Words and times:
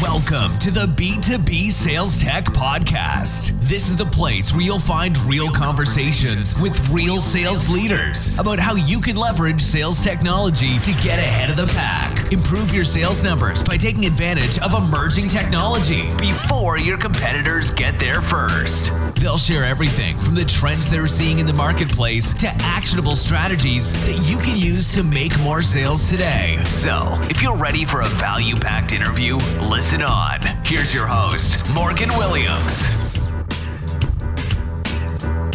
Welcome 0.00 0.56
to 0.60 0.70
the 0.70 0.86
B2B 0.86 1.70
Sales 1.70 2.22
Tech 2.22 2.44
Podcast. 2.44 3.50
This 3.68 3.90
is 3.90 3.96
the 3.96 4.06
place 4.06 4.50
where 4.50 4.62
you'll 4.62 4.78
find 4.78 5.16
real 5.18 5.50
conversations 5.50 6.60
with 6.62 6.88
real 6.88 7.20
sales 7.20 7.68
leaders 7.68 8.38
about 8.38 8.58
how 8.58 8.74
you 8.74 9.00
can 9.00 9.16
leverage 9.16 9.60
sales 9.60 10.02
technology 10.02 10.78
to 10.78 10.92
get 11.02 11.18
ahead 11.18 11.50
of 11.50 11.56
the 11.56 11.66
pack. 11.74 12.32
Improve 12.32 12.72
your 12.72 12.84
sales 12.84 13.22
numbers 13.22 13.62
by 13.62 13.76
taking 13.76 14.06
advantage 14.06 14.58
of 14.60 14.72
emerging 14.74 15.28
technology 15.28 16.08
before 16.16 16.78
your 16.78 16.96
competitors 16.96 17.70
get 17.70 17.98
there 17.98 18.22
first. 18.22 18.90
They'll 19.16 19.38
share 19.38 19.64
everything 19.64 20.18
from 20.18 20.34
the 20.34 20.44
trends 20.46 20.90
they're 20.90 21.06
seeing 21.06 21.38
in 21.38 21.46
the 21.46 21.52
marketplace 21.52 22.32
to 22.34 22.48
actionable 22.60 23.14
strategies 23.14 23.92
that 24.06 24.28
you 24.28 24.38
can 24.38 24.56
use 24.56 24.90
to 24.92 25.02
make 25.02 25.38
more 25.40 25.62
sales 25.62 26.10
today. 26.10 26.56
So, 26.68 27.18
if 27.28 27.42
you're 27.42 27.56
ready 27.56 27.84
for 27.84 28.00
a 28.00 28.08
value 28.08 28.56
packed 28.56 28.92
interview, 28.92 29.36
listen 29.36 29.81
Listen 29.82 30.02
on. 30.02 30.40
Here's 30.64 30.94
your 30.94 31.08
host, 31.08 31.68
Morgan 31.74 32.08
Williams. 32.10 32.86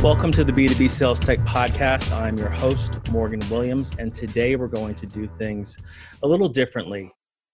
Welcome 0.03 0.33
to 0.33 0.43
the 0.43 0.51
B2B 0.51 0.89
Sales 0.89 1.21
Tech 1.21 1.37
Podcast. 1.39 2.11
I'm 2.11 2.35
your 2.35 2.49
host, 2.49 2.97
Morgan 3.09 3.39
Williams, 3.49 3.93
and 3.97 4.13
today 4.13 4.57
we're 4.57 4.67
going 4.67 4.95
to 4.95 5.05
do 5.05 5.29
things 5.39 5.77
a 6.23 6.27
little 6.27 6.49
differently. 6.49 7.09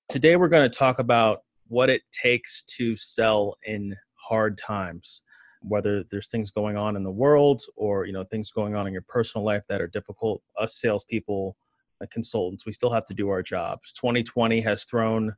Today 0.10 0.36
we're 0.36 0.48
going 0.48 0.68
to 0.68 0.78
talk 0.78 0.98
about 0.98 1.44
what 1.68 1.92
it 1.92 2.02
takes 2.12 2.64
to 2.78 2.96
sell 2.96 3.56
in 3.68 3.96
hard 4.16 4.58
times 4.58 5.22
whether 5.62 6.04
there's 6.10 6.30
things 6.30 6.50
going 6.50 6.76
on 6.76 6.96
in 6.96 7.04
the 7.04 7.12
world 7.12 7.62
or 7.78 8.08
you 8.08 8.14
know 8.14 8.24
things 8.24 8.50
going 8.50 8.76
on 8.76 8.88
in 8.88 8.94
your 8.94 9.06
personal 9.08 9.46
life 9.46 9.62
that 9.70 9.80
are 9.80 9.88
difficult 9.88 10.42
us 10.60 10.76
salespeople 10.76 11.56
and 12.02 12.10
consultants 12.10 12.66
we 12.66 12.74
still 12.74 12.92
have 12.92 13.06
to 13.06 13.14
do 13.14 13.30
our 13.30 13.42
jobs 13.42 13.94
2020 13.94 14.60
has 14.60 14.84
thrown 14.84 15.34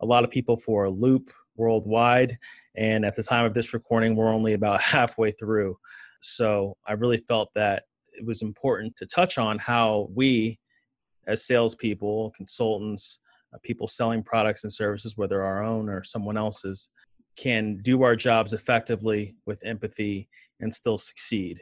a 0.00 0.06
lot 0.06 0.24
of 0.24 0.30
people 0.30 0.56
for 0.56 0.84
a 0.84 0.90
loop 0.90 1.30
worldwide. 1.56 2.38
And 2.76 3.04
at 3.04 3.16
the 3.16 3.22
time 3.22 3.44
of 3.44 3.54
this 3.54 3.74
recording, 3.74 4.16
we're 4.16 4.32
only 4.32 4.54
about 4.54 4.80
halfway 4.82 5.30
through. 5.32 5.76
So 6.22 6.76
I 6.86 6.92
really 6.92 7.18
felt 7.28 7.50
that 7.54 7.84
it 8.12 8.26
was 8.26 8.42
important 8.42 8.96
to 8.96 9.06
touch 9.06 9.38
on 9.38 9.58
how 9.58 10.08
we, 10.14 10.58
as 11.26 11.44
salespeople, 11.44 12.32
consultants, 12.36 13.18
uh, 13.54 13.58
people 13.62 13.88
selling 13.88 14.22
products 14.22 14.64
and 14.64 14.72
services, 14.72 15.16
whether 15.16 15.42
our 15.42 15.64
own 15.64 15.88
or 15.88 16.04
someone 16.04 16.36
else's, 16.36 16.88
can 17.36 17.78
do 17.82 18.02
our 18.02 18.16
jobs 18.16 18.52
effectively 18.52 19.34
with 19.46 19.64
empathy 19.64 20.28
and 20.60 20.72
still 20.72 20.98
succeed. 20.98 21.60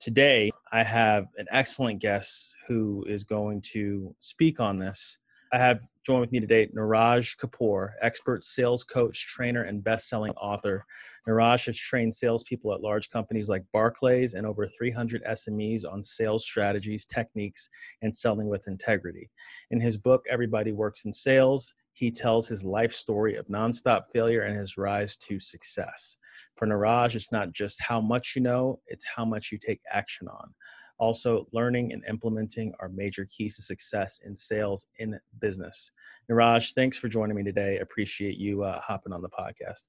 Today, 0.00 0.50
I 0.72 0.82
have 0.82 1.26
an 1.36 1.46
excellent 1.50 2.00
guest 2.00 2.54
who 2.68 3.04
is 3.08 3.24
going 3.24 3.62
to 3.72 4.14
speak 4.18 4.60
on 4.60 4.78
this. 4.78 5.18
I 5.54 5.58
have 5.58 5.86
joined 6.04 6.22
with 6.22 6.32
me 6.32 6.40
today 6.40 6.66
Niraj 6.76 7.36
Kapoor, 7.36 7.92
expert 8.02 8.44
sales 8.44 8.82
coach, 8.82 9.28
trainer, 9.28 9.62
and 9.62 9.84
best-selling 9.84 10.32
author. 10.32 10.84
Niraj 11.28 11.66
has 11.66 11.76
trained 11.76 12.12
salespeople 12.12 12.74
at 12.74 12.80
large 12.80 13.08
companies 13.08 13.48
like 13.48 13.62
Barclays 13.72 14.34
and 14.34 14.48
over 14.48 14.66
300 14.66 15.22
SMEs 15.22 15.84
on 15.88 16.02
sales 16.02 16.42
strategies, 16.42 17.06
techniques, 17.06 17.68
and 18.02 18.16
selling 18.16 18.48
with 18.48 18.66
integrity. 18.66 19.30
In 19.70 19.78
his 19.78 19.96
book, 19.96 20.24
Everybody 20.28 20.72
Works 20.72 21.04
in 21.04 21.12
Sales, 21.12 21.72
he 21.92 22.10
tells 22.10 22.48
his 22.48 22.64
life 22.64 22.92
story 22.92 23.36
of 23.36 23.46
nonstop 23.46 24.08
failure 24.12 24.42
and 24.42 24.58
his 24.58 24.76
rise 24.76 25.16
to 25.18 25.38
success. 25.38 26.16
For 26.56 26.66
Niraj, 26.66 27.14
it's 27.14 27.30
not 27.30 27.52
just 27.52 27.80
how 27.80 28.00
much 28.00 28.32
you 28.34 28.42
know, 28.42 28.80
it's 28.88 29.04
how 29.14 29.24
much 29.24 29.52
you 29.52 29.58
take 29.58 29.82
action 29.88 30.26
on. 30.26 30.52
Also, 30.98 31.46
learning 31.52 31.92
and 31.92 32.04
implementing 32.08 32.72
are 32.80 32.88
major 32.88 33.26
keys 33.26 33.56
to 33.56 33.62
success 33.62 34.20
in 34.24 34.34
sales 34.34 34.86
in 34.98 35.18
business. 35.40 35.90
Niraj, 36.30 36.72
thanks 36.74 36.96
for 36.96 37.08
joining 37.08 37.36
me 37.36 37.42
today. 37.42 37.78
Appreciate 37.78 38.36
you 38.36 38.62
uh, 38.62 38.80
hopping 38.80 39.12
on 39.12 39.22
the 39.22 39.28
podcast. 39.28 39.86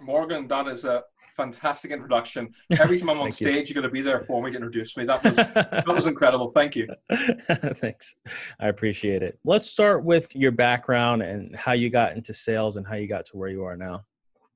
Morgan, 0.00 0.48
that 0.48 0.66
is 0.66 0.84
a 0.84 1.02
fantastic 1.36 1.90
introduction. 1.90 2.52
Every 2.80 2.98
time 2.98 3.10
I'm 3.10 3.20
on 3.20 3.32
stage, 3.32 3.68
you. 3.68 3.72
are 3.72 3.80
going 3.80 3.90
to 3.90 3.92
be 3.92 4.02
there 4.02 4.24
for 4.26 4.42
me 4.42 4.50
to 4.50 4.56
introduce 4.56 4.96
me. 4.96 5.04
That 5.04 5.22
was 5.24 5.36
that 5.36 5.84
was 5.86 6.06
incredible. 6.14 6.50
Thank 6.52 6.76
you. 6.76 6.88
Thanks. 7.76 8.14
I 8.60 8.68
appreciate 8.68 9.22
it. 9.22 9.38
Let's 9.44 9.68
start 9.70 10.04
with 10.04 10.34
your 10.34 10.52
background 10.52 11.22
and 11.22 11.54
how 11.56 11.72
you 11.72 11.90
got 11.90 12.16
into 12.16 12.32
sales 12.34 12.76
and 12.76 12.86
how 12.86 12.96
you 12.96 13.08
got 13.08 13.24
to 13.26 13.36
where 13.36 13.48
you 13.48 13.64
are 13.64 13.76
now. 13.76 14.04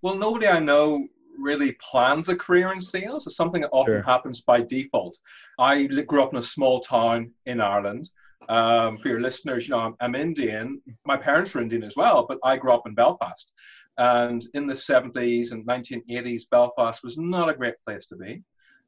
Well, 0.03 0.17
nobody 0.17 0.47
I 0.47 0.59
know 0.59 1.07
really 1.39 1.77
plans 1.81 2.29
a 2.29 2.37
career 2.37 2.73
in 2.73 2.81
sales. 2.81 3.27
It's 3.27 3.37
something 3.37 3.63
that 3.63 3.71
often 3.73 3.95
sure. 3.95 4.03
happens 4.03 4.41
by 4.41 4.61
default. 4.61 5.19
I 5.59 5.85
grew 5.85 6.23
up 6.23 6.33
in 6.33 6.39
a 6.39 6.43
small 6.43 6.81
town 6.81 7.33
in 7.47 7.61
Ireland. 7.61 8.11
Um, 8.49 8.99
for 8.99 9.09
your 9.09 9.21
listeners, 9.21 9.67
you 9.67 9.75
know, 9.75 9.81
I'm, 9.81 9.95
I'm, 10.01 10.15
Indian. 10.15 10.83
My 11.07 11.17
parents 11.17 11.55
were 11.55 11.63
Indian 11.63 11.83
as 11.83 11.97
well, 11.97 12.27
but 12.29 12.39
I 12.45 12.59
grew 12.59 12.73
up 12.73 12.87
in 12.87 12.95
Belfast. 12.95 13.53
And 13.97 14.45
in 14.55 14.67
the 14.67 14.75
70s 14.75 15.53
and 15.53 15.67
1980s, 15.67 16.43
Belfast 16.51 17.03
was 17.03 17.17
not 17.17 17.49
a 17.49 17.55
great 17.55 17.77
place 17.87 18.07
to 18.09 18.17
be. 18.17 18.43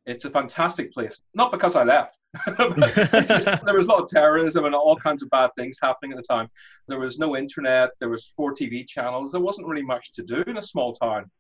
It's 0.05 0.25
a 0.25 0.31
fantastic 0.31 0.93
place, 0.93 1.23
not 1.35 1.51
because 1.51 1.75
I 1.75 1.85
left. 1.85 2.17
just, 2.47 3.47
there 3.65 3.75
was 3.75 3.87
a 3.87 3.89
lot 3.89 4.03
of 4.03 4.09
terrorism 4.09 4.65
and 4.65 4.75
all 4.75 4.97
kinds 4.97 5.23
of 5.23 5.31
bad 5.31 5.51
things 5.57 5.79
happening 5.81 6.13
at 6.13 6.19
the 6.19 6.23
time. 6.23 6.49
There 6.87 6.99
was 6.99 7.19
no 7.19 7.37
internet. 7.37 7.91
There 7.99 8.09
was 8.09 8.33
four 8.37 8.55
TV 8.55 8.87
channels. 8.87 9.33
There 9.33 9.41
wasn't 9.41 9.67
really 9.67 9.85
much 9.85 10.13
to 10.13 10.23
do 10.23 10.43
in 10.47 10.59
a 10.59 10.63
small 10.63 10.93
town. 10.95 11.31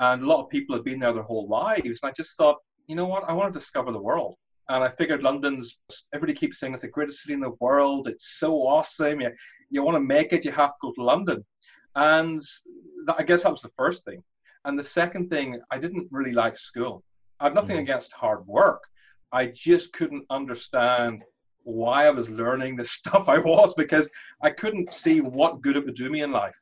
And 0.00 0.22
a 0.22 0.26
lot 0.26 0.42
of 0.42 0.50
people 0.50 0.74
have 0.74 0.84
been 0.84 0.98
there 0.98 1.12
their 1.12 1.22
whole 1.22 1.48
lives. 1.48 2.00
And 2.02 2.10
I 2.10 2.12
just 2.12 2.36
thought, 2.36 2.56
you 2.86 2.96
know 2.96 3.06
what? 3.06 3.24
I 3.28 3.32
want 3.32 3.52
to 3.52 3.58
discover 3.58 3.92
the 3.92 4.00
world. 4.00 4.36
And 4.68 4.82
I 4.82 4.88
figured 4.88 5.22
London's, 5.22 5.78
everybody 6.14 6.38
keeps 6.38 6.58
saying 6.58 6.72
it's 6.72 6.82
the 6.82 6.88
greatest 6.88 7.22
city 7.22 7.34
in 7.34 7.40
the 7.40 7.56
world. 7.60 8.08
It's 8.08 8.38
so 8.38 8.54
awesome. 8.66 9.20
You, 9.20 9.30
you 9.70 9.82
want 9.82 9.96
to 9.96 10.00
make 10.00 10.32
it, 10.32 10.44
you 10.44 10.52
have 10.52 10.70
to 10.70 10.76
go 10.80 10.92
to 10.92 11.02
London. 11.02 11.44
And 11.94 12.40
I 13.16 13.22
guess 13.22 13.42
that 13.42 13.52
was 13.52 13.62
the 13.62 13.72
first 13.76 14.04
thing. 14.04 14.22
And 14.64 14.78
the 14.78 14.84
second 14.84 15.28
thing, 15.30 15.60
I 15.70 15.78
didn't 15.78 16.08
really 16.10 16.32
like 16.32 16.56
school. 16.56 17.02
I 17.40 17.44
have 17.44 17.54
nothing 17.54 17.76
mm. 17.76 17.80
against 17.80 18.12
hard 18.12 18.46
work. 18.46 18.82
I 19.32 19.46
just 19.46 19.92
couldn't 19.92 20.24
understand 20.30 21.24
why 21.64 22.06
I 22.06 22.10
was 22.10 22.30
learning 22.30 22.76
the 22.76 22.84
stuff 22.98 23.28
I 23.28 23.38
was 23.38 23.74
because 23.74 24.08
I 24.42 24.50
couldn't 24.50 24.92
see 24.92 25.20
what 25.20 25.60
good 25.60 25.76
it 25.76 25.84
would 25.84 25.94
do 25.94 26.10
me 26.10 26.22
in 26.22 26.32
life. 26.32 26.54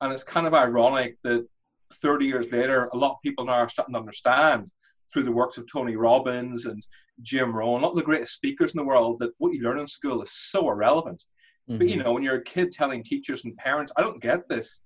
And 0.00 0.12
it's 0.12 0.24
kind 0.24 0.46
of 0.46 0.54
ironic 0.54 1.16
that 1.22 1.46
30 1.94 2.26
years 2.26 2.50
later, 2.52 2.88
a 2.92 2.96
lot 2.96 3.12
of 3.12 3.22
people 3.22 3.44
now 3.44 3.52
are 3.52 3.68
starting 3.68 3.94
to 3.94 4.00
understand 4.00 4.70
through 5.12 5.24
the 5.24 5.32
works 5.32 5.56
of 5.56 5.70
Tony 5.70 5.96
Robbins 5.96 6.66
and 6.66 6.84
Jim 7.22 7.54
Rohn, 7.54 7.80
a 7.80 7.84
lot 7.84 7.92
of 7.92 7.96
the 7.96 8.02
greatest 8.02 8.34
speakers 8.34 8.74
in 8.74 8.78
the 8.78 8.84
world, 8.84 9.18
that 9.20 9.30
what 9.38 9.52
you 9.54 9.62
learn 9.62 9.78
in 9.78 9.86
school 9.86 10.22
is 10.22 10.32
so 10.32 10.70
irrelevant. 10.70 11.24
Mm-hmm. 11.68 11.78
But 11.78 11.88
you 11.88 11.94
mm-hmm. 11.94 12.04
know, 12.04 12.12
when 12.12 12.22
you're 12.22 12.36
a 12.36 12.44
kid 12.44 12.72
telling 12.72 13.02
teachers 13.02 13.44
and 13.44 13.56
parents, 13.56 13.92
I 13.96 14.02
don't 14.02 14.22
get 14.22 14.48
this, 14.48 14.82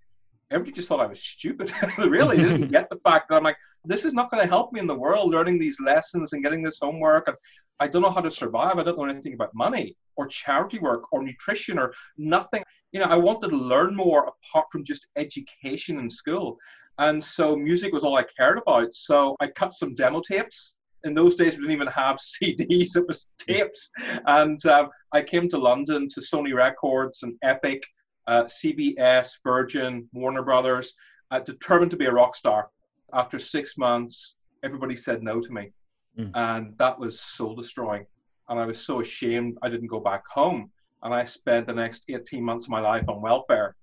everybody 0.51 0.73
just 0.73 0.89
thought 0.89 1.01
I 1.01 1.07
was 1.07 1.23
stupid. 1.23 1.73
they 1.99 2.09
really 2.09 2.37
didn't 2.37 2.69
get 2.73 2.89
the 2.91 3.01
fact 3.05 3.29
that 3.29 3.37
I'm 3.37 3.45
like, 3.45 3.57
this 3.85 4.05
is 4.05 4.15
not 4.15 4.31
going 4.31 4.43
to 4.43 4.49
help 4.49 4.73
me 4.73 4.81
in 4.81 4.87
the 4.87 4.95
world 4.95 5.31
learning 5.31 5.59
these 5.59 5.81
lessons 5.81 6.33
and 6.33 6.43
getting 6.43 6.63
this 6.63 6.79
homework. 6.81 7.29
And 7.29 7.37
I 7.79 7.89
don't 7.89 8.03
know 8.03 8.11
how 8.11 8.21
to 8.21 8.31
survive. 8.31 8.79
I 8.79 8.83
don't 8.83 8.99
know 8.99 9.05
anything 9.05 9.35
about 9.35 9.55
money 9.55 9.97
or 10.21 10.27
charity 10.27 10.79
work 10.79 11.05
or 11.13 11.23
nutrition 11.23 11.79
or 11.79 11.95
nothing. 12.19 12.63
You 12.93 13.01
know, 13.01 13.07
I 13.07 13.17
wanted 13.17 13.49
to 13.51 13.57
learn 13.57 13.97
more 13.97 14.29
apart 14.29 14.67
from 14.71 14.85
just 14.85 15.07
education 15.17 15.99
in 15.99 16.11
school. 16.11 16.59
And 16.99 17.23
so 17.23 17.57
music 17.57 17.93
was 17.95 18.05
all 18.05 18.19
I 18.19 18.25
cared 18.37 18.59
about. 18.59 18.93
So 18.93 19.35
I 19.41 19.47
cut 19.47 19.73
some 19.73 19.95
demo 19.95 20.21
tapes. 20.21 20.75
In 21.05 21.15
those 21.15 21.37
days, 21.37 21.53
we 21.55 21.61
didn't 21.61 21.73
even 21.73 21.87
have 21.87 22.19
CDs, 22.43 22.97
it 22.97 23.07
was 23.07 23.31
tapes. 23.39 23.91
And 24.27 24.65
um, 24.67 24.91
I 25.13 25.23
came 25.23 25.49
to 25.49 25.57
London 25.57 26.09
to 26.11 26.21
Sony 26.21 26.55
Records 26.55 27.23
and 27.23 27.35
Epic, 27.43 27.83
uh, 28.27 28.45
CBS, 28.45 29.39
Virgin, 29.43 30.07
Warner 30.13 30.43
Brothers, 30.43 30.93
uh, 31.31 31.41
determined 31.41 31.93
to 31.93 31.97
be 31.97 32.05
a 32.05 32.13
rock 32.13 32.37
star. 32.37 32.69
After 33.15 33.39
six 33.39 33.79
months, 33.79 34.37
everybody 34.63 34.95
said 34.95 35.23
no 35.23 35.41
to 35.41 35.53
me. 35.53 35.73
Mm. 36.19 36.33
And 36.35 36.79
that 36.79 36.99
was 36.99 37.19
soul 37.19 37.57
destroying. 37.57 38.05
And 38.51 38.61
I 38.61 38.67
was 38.67 38.85
so 38.85 39.01
ashamed 39.01 39.57
I 39.63 39.71
didn't 39.71 39.87
go 39.87 40.01
back 40.01 40.25
home. 40.27 40.71
And 41.03 41.15
I 41.15 41.25
spent 41.25 41.67
the 41.67 41.73
next 41.73 42.05
18 42.09 42.45
months 42.45 42.67
of 42.67 42.71
my 42.71 42.81
life 42.81 43.09
on 43.09 43.23
welfare 43.23 43.75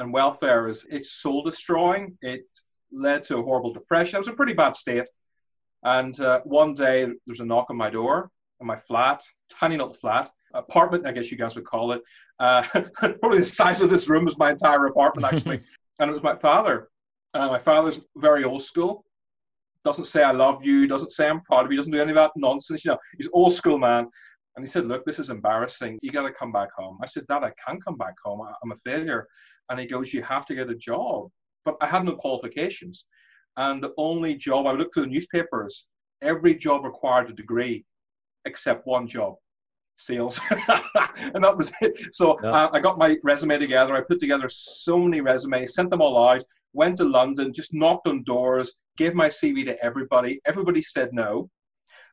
and 0.00 0.12
welfare 0.12 0.66
is 0.68 0.86
it's 0.90 1.12
soul 1.12 1.42
destroying. 1.42 2.16
It 2.22 2.46
led 2.90 3.22
to 3.24 3.36
a 3.36 3.42
horrible 3.42 3.72
depression. 3.72 4.16
I 4.16 4.18
was 4.18 4.28
in 4.28 4.32
a 4.32 4.36
pretty 4.36 4.54
bad 4.54 4.74
state. 4.74 5.04
And 5.84 6.18
uh, 6.20 6.40
one 6.44 6.74
day 6.74 7.04
there 7.04 7.14
was 7.26 7.40
a 7.40 7.44
knock 7.44 7.66
on 7.68 7.76
my 7.76 7.90
door 7.90 8.30
in 8.60 8.66
my 8.66 8.76
flat, 8.76 9.22
tiny 9.50 9.76
little 9.76 9.94
flat, 9.94 10.30
apartment, 10.54 11.06
I 11.06 11.12
guess 11.12 11.30
you 11.30 11.38
guys 11.38 11.54
would 11.54 11.66
call 11.66 11.92
it. 11.92 12.02
Uh, 12.38 12.62
probably 13.20 13.40
the 13.40 13.46
size 13.46 13.82
of 13.82 13.90
this 13.90 14.08
room 14.08 14.24
was 14.24 14.38
my 14.38 14.50
entire 14.50 14.86
apartment, 14.86 15.32
actually. 15.32 15.60
and 15.98 16.10
it 16.10 16.12
was 16.12 16.22
my 16.22 16.36
father. 16.36 16.88
Uh, 17.34 17.48
my 17.48 17.58
father's 17.58 18.00
very 18.16 18.44
old 18.44 18.62
school. 18.62 19.04
Doesn't 19.84 20.04
say 20.04 20.22
I 20.22 20.32
love 20.32 20.64
you. 20.64 20.86
Doesn't 20.86 21.12
say 21.12 21.28
I'm 21.28 21.40
proud 21.40 21.64
of 21.64 21.72
you. 21.72 21.76
Doesn't 21.78 21.92
do 21.92 22.00
any 22.00 22.10
of 22.10 22.16
that 22.16 22.32
nonsense. 22.36 22.84
You 22.84 22.92
know, 22.92 22.98
he's 23.16 23.28
old 23.32 23.54
school 23.54 23.78
man. 23.78 24.08
And 24.56 24.66
he 24.66 24.70
said, 24.70 24.86
"Look, 24.86 25.04
this 25.04 25.18
is 25.18 25.30
embarrassing. 25.30 25.98
You 26.02 26.10
got 26.10 26.26
to 26.26 26.32
come 26.32 26.52
back 26.52 26.68
home." 26.76 26.98
I 27.02 27.06
said, 27.06 27.26
"Dad, 27.28 27.44
I 27.44 27.52
can't 27.64 27.82
come 27.82 27.96
back 27.96 28.14
home. 28.22 28.46
I'm 28.62 28.72
a 28.72 28.76
failure." 28.84 29.26
And 29.68 29.78
he 29.78 29.86
goes, 29.86 30.12
"You 30.12 30.22
have 30.22 30.44
to 30.46 30.54
get 30.54 30.70
a 30.70 30.74
job." 30.74 31.30
But 31.64 31.76
I 31.80 31.86
had 31.86 32.04
no 32.04 32.16
qualifications, 32.16 33.06
and 33.56 33.82
the 33.82 33.94
only 33.96 34.34
job 34.34 34.66
I 34.66 34.72
looked 34.72 34.94
through 34.94 35.04
the 35.04 35.10
newspapers. 35.10 35.86
Every 36.22 36.54
job 36.54 36.84
required 36.84 37.30
a 37.30 37.32
degree, 37.32 37.84
except 38.44 38.86
one 38.86 39.06
job, 39.06 39.36
sales, 39.96 40.40
and 40.50 41.44
that 41.44 41.56
was 41.56 41.72
it. 41.80 42.14
So 42.14 42.38
yeah. 42.42 42.50
uh, 42.50 42.70
I 42.72 42.80
got 42.80 42.98
my 42.98 43.16
resume 43.22 43.58
together. 43.58 43.94
I 43.96 44.02
put 44.02 44.20
together 44.20 44.48
so 44.50 44.98
many 44.98 45.20
resumes, 45.20 45.74
sent 45.74 45.90
them 45.90 46.02
all 46.02 46.28
out. 46.28 46.44
Went 46.72 46.98
to 46.98 47.04
London, 47.04 47.52
just 47.52 47.74
knocked 47.74 48.06
on 48.06 48.22
doors, 48.24 48.74
gave 49.00 49.14
my 49.14 49.28
CV 49.28 49.64
to 49.64 49.82
everybody. 49.82 50.42
Everybody 50.44 50.82
said 50.82 51.08
no. 51.14 51.48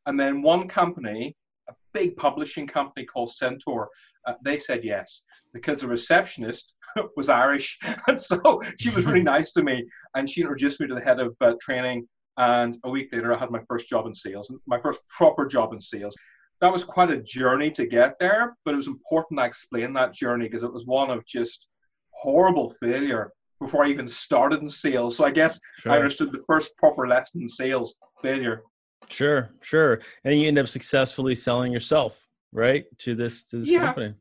And 0.05 0.17
then 0.17 0.41
one 0.41 0.69
company 0.69 1.35
a 1.69 1.73
big 1.93 2.15
publishing 2.15 2.65
company 2.65 3.05
called 3.05 3.29
Centaur. 3.33 3.89
Uh, 4.25 4.35
they 4.41 4.57
said 4.57 4.85
yes 4.85 5.23
because 5.53 5.81
the 5.81 5.87
receptionist 5.87 6.75
was 7.17 7.27
Irish, 7.27 7.77
and 8.07 8.19
so 8.19 8.61
she 8.79 8.89
was 8.89 9.05
really 9.05 9.29
nice 9.35 9.51
to 9.51 9.63
me, 9.63 9.83
and 10.15 10.29
she 10.29 10.39
introduced 10.39 10.79
me 10.79 10.87
to 10.87 10.95
the 10.95 11.01
head 11.01 11.19
of 11.19 11.35
uh, 11.41 11.55
training. 11.61 12.07
And 12.37 12.77
a 12.85 12.89
week 12.89 13.09
later, 13.11 13.33
I 13.33 13.37
had 13.37 13.51
my 13.51 13.61
first 13.67 13.89
job 13.89 14.05
in 14.05 14.13
sales, 14.13 14.53
my 14.65 14.79
first 14.79 15.01
proper 15.09 15.45
job 15.45 15.73
in 15.73 15.81
sales. 15.81 16.15
That 16.61 16.71
was 16.71 16.85
quite 16.85 17.11
a 17.11 17.21
journey 17.21 17.69
to 17.71 17.85
get 17.85 18.15
there, 18.17 18.55
but 18.63 18.73
it 18.73 18.77
was 18.77 18.87
important 18.87 19.41
I 19.41 19.45
explain 19.45 19.91
that 19.93 20.13
journey 20.13 20.45
because 20.45 20.63
it 20.63 20.71
was 20.71 20.85
one 20.85 21.09
of 21.09 21.25
just 21.25 21.67
horrible 22.11 22.73
failure 22.79 23.31
before 23.59 23.85
I 23.85 23.89
even 23.89 24.07
started 24.07 24.61
in 24.61 24.69
sales. 24.69 25.17
So 25.17 25.25
I 25.25 25.31
guess 25.31 25.59
sure. 25.79 25.91
I 25.91 25.95
understood 25.97 26.31
the 26.31 26.43
first 26.47 26.75
proper 26.77 27.07
lesson 27.07 27.41
in 27.41 27.47
sales 27.47 27.95
failure. 28.21 28.63
Sure, 29.09 29.49
sure. 29.61 30.01
And 30.23 30.39
you 30.39 30.47
end 30.47 30.59
up 30.59 30.67
successfully 30.67 31.35
selling 31.35 31.71
yourself, 31.71 32.27
right, 32.51 32.85
to 32.99 33.15
this 33.15 33.45
to 33.45 33.59
this 33.59 33.69
yeah. 33.69 33.85
company. 33.85 34.13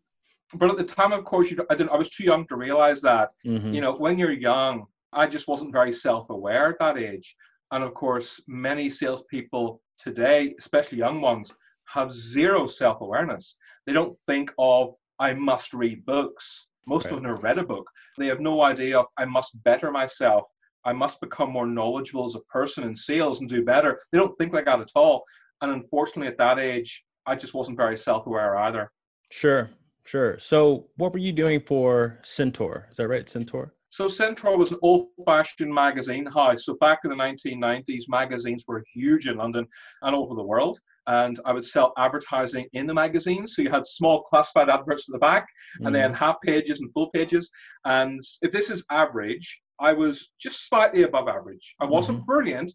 But 0.55 0.71
at 0.71 0.77
the 0.77 0.85
time, 0.85 1.13
of 1.13 1.25
course, 1.25 1.51
you, 1.51 1.67
I 1.71 1.75
didn't. 1.75 1.91
I 1.91 1.97
was 1.97 2.11
too 2.11 2.25
young 2.25 2.47
to 2.49 2.57
realize 2.57 3.01
that. 3.03 3.31
Mm-hmm. 3.45 3.75
You 3.75 3.81
know, 3.81 3.97
when 3.97 4.19
you're 4.19 4.33
young, 4.33 4.87
I 5.13 5.27
just 5.27 5.49
wasn't 5.49 5.73
very 5.73 5.93
self-aware 5.93 6.69
at 6.69 6.79
that 6.79 6.99
age. 6.99 7.35
And 7.73 7.83
of 7.83 7.95
course, 7.95 8.41
many 8.47 8.89
salespeople 8.91 9.83
today, 9.99 10.55
especially 10.59 10.99
young 10.99 11.21
ones, 11.21 11.53
have 11.87 12.13
zero 12.13 12.67
self-awareness. 12.67 13.57
They 13.87 13.93
don't 13.93 14.17
think 14.27 14.53
of 14.59 14.95
I 15.19 15.33
must 15.33 15.73
read 15.73 16.05
books. 16.05 16.69
Most 16.87 17.07
right. 17.07 17.15
of 17.15 17.23
them 17.23 17.31
have 17.31 17.43
read 17.43 17.59
a 17.59 17.65
book. 17.65 17.89
They 18.19 18.27
have 18.27 18.41
no 18.41 18.63
idea 18.63 18.99
of 18.99 19.07
I 19.19 19.25
must 19.25 19.63
better 19.65 19.91
myself. 19.91 20.45
I 20.85 20.93
must 20.93 21.21
become 21.21 21.51
more 21.51 21.67
knowledgeable 21.67 22.27
as 22.27 22.37
a 22.37 22.41
person 22.41 22.85
in 22.85 22.95
sales 22.95 23.41
and 23.41 23.51
do 23.51 23.65
better. 23.65 24.01
They 24.13 24.19
don't 24.19 24.37
think 24.39 24.53
like 24.53 24.67
that 24.67 24.81
at 24.81 24.93
all. 24.95 25.25
And 25.61 25.73
unfortunately, 25.73 26.29
at 26.29 26.39
that 26.39 26.59
age, 26.59 27.05
I 27.27 27.35
just 27.35 27.55
wasn't 27.55 27.77
very 27.77 27.97
self 27.97 28.27
aware 28.27 28.57
either. 28.57 28.93
Sure, 29.31 29.71
sure. 30.05 30.39
So, 30.39 30.87
what 30.97 31.13
were 31.13 31.19
you 31.19 31.33
doing 31.33 31.61
for 31.61 32.21
Centaur? 32.23 32.87
Is 32.91 32.99
that 32.99 33.09
right, 33.09 33.29
Centaur? 33.29 33.75
So, 33.89 34.07
Centaur 34.07 34.57
was 34.57 34.71
an 34.71 34.79
old 34.83 35.09
fashioned 35.25 35.75
magazine 35.75 36.27
house. 36.27 36.67
So, 36.67 36.77
back 36.77 37.01
in 37.05 37.11
the 37.11 37.17
1990s, 37.17 38.05
magazines 38.09 38.65
were 38.69 38.85
huge 38.95 39.27
in 39.27 39.37
London 39.39 39.67
and 40.03 40.15
over 40.15 40.37
the 40.37 40.45
world 40.45 40.79
and 41.07 41.39
I 41.45 41.53
would 41.53 41.65
sell 41.65 41.93
advertising 41.99 42.67
in 42.73 42.87
the 42.87 42.95
magazine. 42.95 43.47
So 43.47 43.63
you 43.63 43.71
had 43.71 43.87
small 43.87 44.23
classified 44.23 44.69
adverts 44.69 45.09
at 45.09 45.13
the 45.13 45.19
back, 45.19 45.47
and 45.81 45.89
mm. 45.89 45.93
then 45.93 46.13
half 46.15 46.41
pages 46.43 46.81
and 46.81 46.93
full 46.93 47.11
pages. 47.11 47.51
And 47.85 48.21
if 48.43 48.53
this 48.53 48.71
is 48.71 48.85
average, 48.91 49.63
I 49.81 49.93
was 49.93 50.31
just 50.41 50.69
slightly 50.69 51.03
above 51.03 51.29
average. 51.29 51.75
I 51.81 51.85
wasn't 51.85 52.19
mm-hmm. 52.19 52.27
brilliant, 52.27 52.73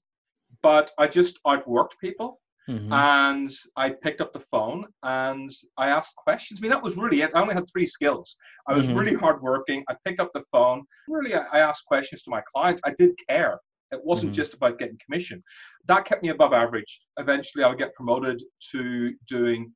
but 0.61 0.91
I 0.97 1.07
just 1.07 1.39
outworked 1.45 1.97
people. 1.99 2.39
Mm-hmm. 2.69 2.93
And 2.93 3.51
I 3.75 3.89
picked 3.89 4.21
up 4.21 4.33
the 4.33 4.43
phone 4.51 4.85
and 5.01 5.49
I 5.77 5.89
asked 5.89 6.15
questions. 6.15 6.59
I 6.59 6.61
mean, 6.61 6.71
that 6.71 6.83
was 6.83 6.95
really 6.95 7.21
it. 7.21 7.31
I 7.33 7.41
only 7.41 7.55
had 7.55 7.65
three 7.73 7.87
skills. 7.87 8.37
I 8.67 8.73
was 8.73 8.85
mm-hmm. 8.85 8.97
really 8.97 9.15
hardworking. 9.15 9.83
I 9.89 9.95
picked 10.05 10.19
up 10.19 10.29
the 10.33 10.43
phone. 10.51 10.83
Really, 11.07 11.33
I 11.33 11.59
asked 11.59 11.85
questions 11.85 12.21
to 12.23 12.29
my 12.29 12.41
clients. 12.53 12.81
I 12.85 12.93
did 12.97 13.15
care. 13.27 13.59
It 13.91 14.03
wasn't 14.03 14.31
mm-hmm. 14.31 14.37
just 14.37 14.53
about 14.53 14.79
getting 14.79 14.99
commission. 15.03 15.43
That 15.85 16.05
kept 16.05 16.23
me 16.23 16.29
above 16.29 16.53
average. 16.53 17.01
Eventually, 17.19 17.63
I 17.63 17.69
would 17.69 17.77
get 17.77 17.95
promoted 17.95 18.41
to 18.71 19.13
doing 19.27 19.73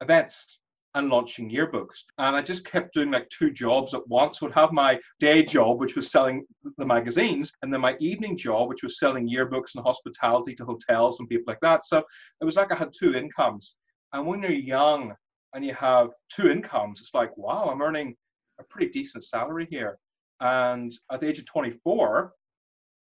events 0.00 0.60
and 0.94 1.08
launching 1.08 1.50
yearbooks. 1.50 2.04
And 2.18 2.36
I 2.36 2.42
just 2.42 2.64
kept 2.64 2.94
doing 2.94 3.10
like 3.10 3.28
two 3.28 3.50
jobs 3.50 3.94
at 3.94 4.06
once. 4.08 4.38
So 4.38 4.46
I'd 4.46 4.54
have 4.54 4.72
my 4.72 4.98
day 5.18 5.42
job, 5.42 5.80
which 5.80 5.96
was 5.96 6.10
selling 6.10 6.46
the 6.78 6.86
magazines, 6.86 7.52
and 7.62 7.72
then 7.72 7.80
my 7.80 7.96
evening 7.98 8.36
job, 8.36 8.68
which 8.68 8.82
was 8.82 8.98
selling 8.98 9.28
yearbooks 9.28 9.74
and 9.74 9.84
hospitality 9.84 10.54
to 10.54 10.64
hotels 10.64 11.18
and 11.18 11.28
people 11.28 11.44
like 11.48 11.60
that. 11.62 11.84
So 11.84 11.98
it 12.40 12.44
was 12.44 12.56
like 12.56 12.70
I 12.70 12.76
had 12.76 12.92
two 12.96 13.14
incomes. 13.14 13.76
And 14.12 14.26
when 14.26 14.42
you're 14.42 14.52
young 14.52 15.14
and 15.52 15.64
you 15.64 15.74
have 15.74 16.10
two 16.28 16.48
incomes, 16.48 17.00
it's 17.00 17.14
like, 17.14 17.36
wow, 17.36 17.68
I'm 17.70 17.82
earning 17.82 18.14
a 18.60 18.64
pretty 18.64 18.92
decent 18.92 19.24
salary 19.24 19.66
here. 19.70 19.98
And 20.40 20.92
at 21.10 21.20
the 21.20 21.28
age 21.28 21.40
of 21.40 21.46
24, 21.46 22.32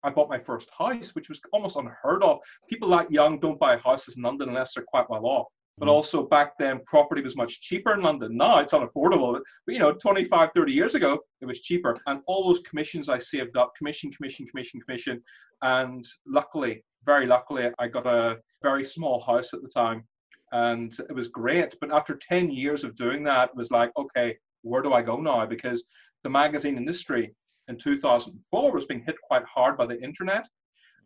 I 0.07 0.11
bought 0.11 0.31
my 0.31 0.39
first 0.39 0.71
house, 0.71 1.17
which 1.17 1.29
was 1.29 1.41
almost 1.53 1.77
unheard 1.77 2.23
of. 2.23 2.39
People 2.71 2.89
that 2.91 3.11
young 3.11 3.41
don't 3.41 3.59
buy 3.59 3.77
houses 3.77 4.17
in 4.17 4.23
London 4.23 4.49
unless 4.49 4.73
they're 4.73 4.85
quite 4.85 5.11
well 5.11 5.27
off. 5.27 5.49
But 5.79 5.87
mm. 5.87 5.93
also 5.93 6.29
back 6.29 6.53
then, 6.61 6.81
property 6.87 7.23
was 7.23 7.37
much 7.37 7.61
cheaper 7.61 7.93
in 7.93 8.03
London. 8.03 8.37
Now 8.37 8.61
it's 8.61 8.73
unaffordable. 8.73 9.41
But 9.67 9.73
you 9.73 9.81
know, 9.81 9.93
25, 9.93 10.51
30 10.55 10.73
years 10.73 10.95
ago, 10.95 11.19
it 11.41 11.47
was 11.47 11.61
cheaper. 11.61 11.99
And 12.07 12.21
all 12.29 12.47
those 12.47 12.61
commissions 12.61 13.09
I 13.09 13.19
saved 13.19 13.57
up, 13.57 13.73
commission, 13.77 14.13
commission, 14.13 14.47
commission, 14.47 14.81
commission. 14.81 15.21
And 15.63 16.05
luckily, 16.25 16.85
very 17.05 17.27
luckily, 17.27 17.71
I 17.81 17.89
got 17.89 18.07
a 18.07 18.37
very 18.63 18.85
small 18.85 19.21
house 19.21 19.53
at 19.55 19.63
the 19.63 19.69
time. 19.69 20.05
And 20.53 20.97
it 21.11 21.15
was 21.17 21.29
great. 21.29 21.75
But 21.81 21.93
after 21.93 22.17
10 22.17 22.53
years 22.53 22.85
of 22.85 22.95
doing 22.95 23.25
that, 23.25 23.49
it 23.49 23.57
was 23.57 23.73
like, 23.73 23.91
okay, 23.99 24.37
where 24.63 24.83
do 24.83 24.93
I 24.93 25.03
go 25.03 25.17
now? 25.17 25.45
Because 25.47 25.83
the 26.23 26.31
magazine 26.31 26.77
industry 26.77 27.35
in 27.69 27.77
2004 27.77 28.73
was 28.73 28.85
being 28.85 29.03
hit 29.05 29.17
quite 29.23 29.45
hard 29.45 29.77
by 29.77 29.87
the 29.87 30.01
internet. 30.03 30.47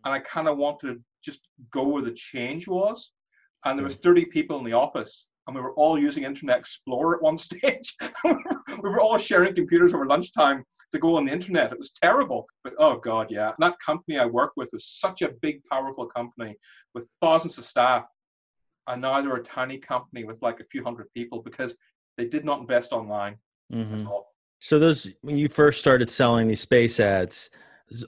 And 0.04 0.14
I 0.14 0.20
kind 0.20 0.48
of 0.48 0.58
wanted 0.58 0.94
to 0.94 1.00
just 1.22 1.48
go 1.72 1.84
where 1.84 2.02
the 2.02 2.12
change 2.12 2.66
was. 2.68 3.12
And 3.64 3.78
there 3.78 3.84
was 3.84 3.96
30 3.96 4.26
people 4.26 4.58
in 4.58 4.64
the 4.64 4.72
office 4.72 5.28
and 5.46 5.56
we 5.56 5.62
were 5.62 5.74
all 5.74 5.98
using 5.98 6.24
internet 6.24 6.58
explorer 6.58 7.16
at 7.16 7.22
one 7.22 7.38
stage. 7.48 7.94
We 8.24 8.88
were 8.88 9.00
all 9.00 9.18
sharing 9.18 9.54
computers 9.54 9.92
over 9.92 10.06
lunchtime 10.06 10.64
to 10.92 10.98
go 10.98 11.16
on 11.16 11.26
the 11.26 11.32
internet. 11.32 11.72
It 11.72 11.78
was 11.78 11.92
terrible 11.92 12.46
but 12.64 12.74
oh 12.78 12.98
god 12.98 13.28
yeah. 13.30 13.48
And 13.48 13.56
that 13.58 13.76
company 13.84 14.18
i 14.18 14.24
worked 14.24 14.56
with 14.56 14.70
was 14.72 14.86
such 14.86 15.22
a 15.22 15.32
big 15.42 15.62
powerful 15.70 16.06
company 16.06 16.56
with 16.94 17.04
thousands 17.20 17.58
of 17.58 17.64
staff 17.64 18.04
and 18.86 19.02
now 19.02 19.20
they're 19.20 19.36
a 19.36 19.42
tiny 19.42 19.78
company 19.78 20.24
with 20.24 20.40
like 20.42 20.60
a 20.60 20.64
few 20.64 20.82
hundred 20.82 21.08
people 21.14 21.42
because 21.42 21.76
they 22.16 22.26
did 22.26 22.44
not 22.44 22.60
invest 22.60 22.92
online. 22.92 23.36
Mm-hmm. 23.72 24.00
at 24.00 24.06
all 24.06 24.29
so 24.60 24.78
those 24.78 25.10
when 25.22 25.36
you 25.36 25.48
first 25.48 25.80
started 25.80 26.08
selling 26.08 26.46
these 26.46 26.60
space 26.60 27.00
ads 27.00 27.50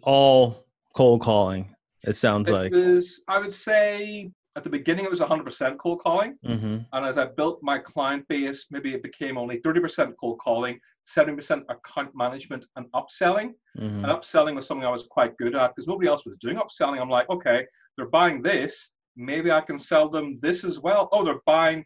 all 0.03 0.67
cold 0.95 1.21
calling 1.21 1.75
it 2.05 2.15
sounds 2.15 2.49
it 2.49 2.53
like. 2.53 2.73
was, 2.73 3.21
i 3.29 3.39
would 3.39 3.53
say 3.53 4.31
at 4.55 4.63
the 4.63 4.71
beginning 4.71 5.07
it 5.07 5.11
was 5.11 5.21
100% 5.21 5.79
cold 5.79 6.01
calling. 6.01 6.37
Mm-hmm. 6.47 6.79
and 6.93 7.07
as 7.07 7.19
i 7.19 7.25
built 7.25 7.59
my 7.63 7.79
client 7.79 8.27
base 8.29 8.67
maybe 8.71 8.93
it 8.95 9.03
became 9.03 9.37
only 9.39 9.59
30% 9.61 10.13
cold 10.21 10.39
calling 10.39 10.79
70% 11.09 11.63
account 11.69 12.11
management 12.15 12.65
and 12.77 12.87
upselling. 12.93 13.55
Mm-hmm. 13.79 14.05
and 14.05 14.07
upselling 14.07 14.55
was 14.55 14.67
something 14.67 14.87
i 14.87 14.91
was 14.91 15.09
quite 15.11 15.37
good 15.39 15.57
at 15.57 15.75
because 15.75 15.89
nobody 15.89 16.09
else 16.09 16.25
was 16.25 16.37
doing 16.39 16.57
upselling. 16.59 17.01
I'm 17.01 17.11
like 17.11 17.29
okay 17.31 17.67
they're 17.97 18.09
buying 18.09 18.41
this. 18.43 18.93
Maybe 19.17 19.51
i 19.51 19.61
can 19.61 19.79
sell 19.79 20.09
them 20.09 20.39
this 20.41 20.65
as 20.65 20.81
well. 20.81 21.09
Oh 21.13 21.25
they're 21.25 21.41
buying 21.45 21.85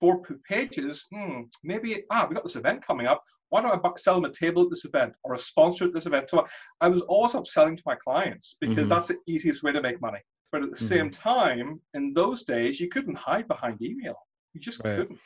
four 0.00 0.22
pages? 0.48 1.06
Hmm, 1.12 1.42
maybe 1.62 2.04
ah 2.10 2.26
we 2.28 2.34
got 2.34 2.44
this 2.44 2.56
event 2.56 2.84
coming 2.86 3.06
up 3.06 3.22
why 3.50 3.60
don't 3.60 3.84
I 3.84 3.90
sell 3.98 4.14
them 4.14 4.24
a 4.24 4.32
table 4.32 4.62
at 4.62 4.70
this 4.70 4.84
event 4.84 5.12
or 5.24 5.34
a 5.34 5.38
sponsor 5.38 5.84
at 5.84 5.92
this 5.92 6.06
event? 6.06 6.30
So 6.30 6.46
I 6.80 6.88
was 6.88 7.02
always 7.02 7.32
upselling 7.32 7.76
to 7.76 7.82
my 7.84 7.96
clients 7.96 8.56
because 8.60 8.78
mm-hmm. 8.78 8.88
that's 8.88 9.08
the 9.08 9.18
easiest 9.26 9.62
way 9.62 9.72
to 9.72 9.82
make 9.82 10.00
money. 10.00 10.20
But 10.52 10.62
at 10.62 10.70
the 10.70 10.76
mm-hmm. 10.76 10.86
same 10.86 11.10
time, 11.10 11.80
in 11.94 12.14
those 12.14 12.44
days, 12.44 12.80
you 12.80 12.88
couldn't 12.88 13.16
hide 13.16 13.46
behind 13.48 13.82
email. 13.82 14.16
You 14.54 14.60
just 14.60 14.80
right. 14.84 14.96
couldn't. 14.96 15.18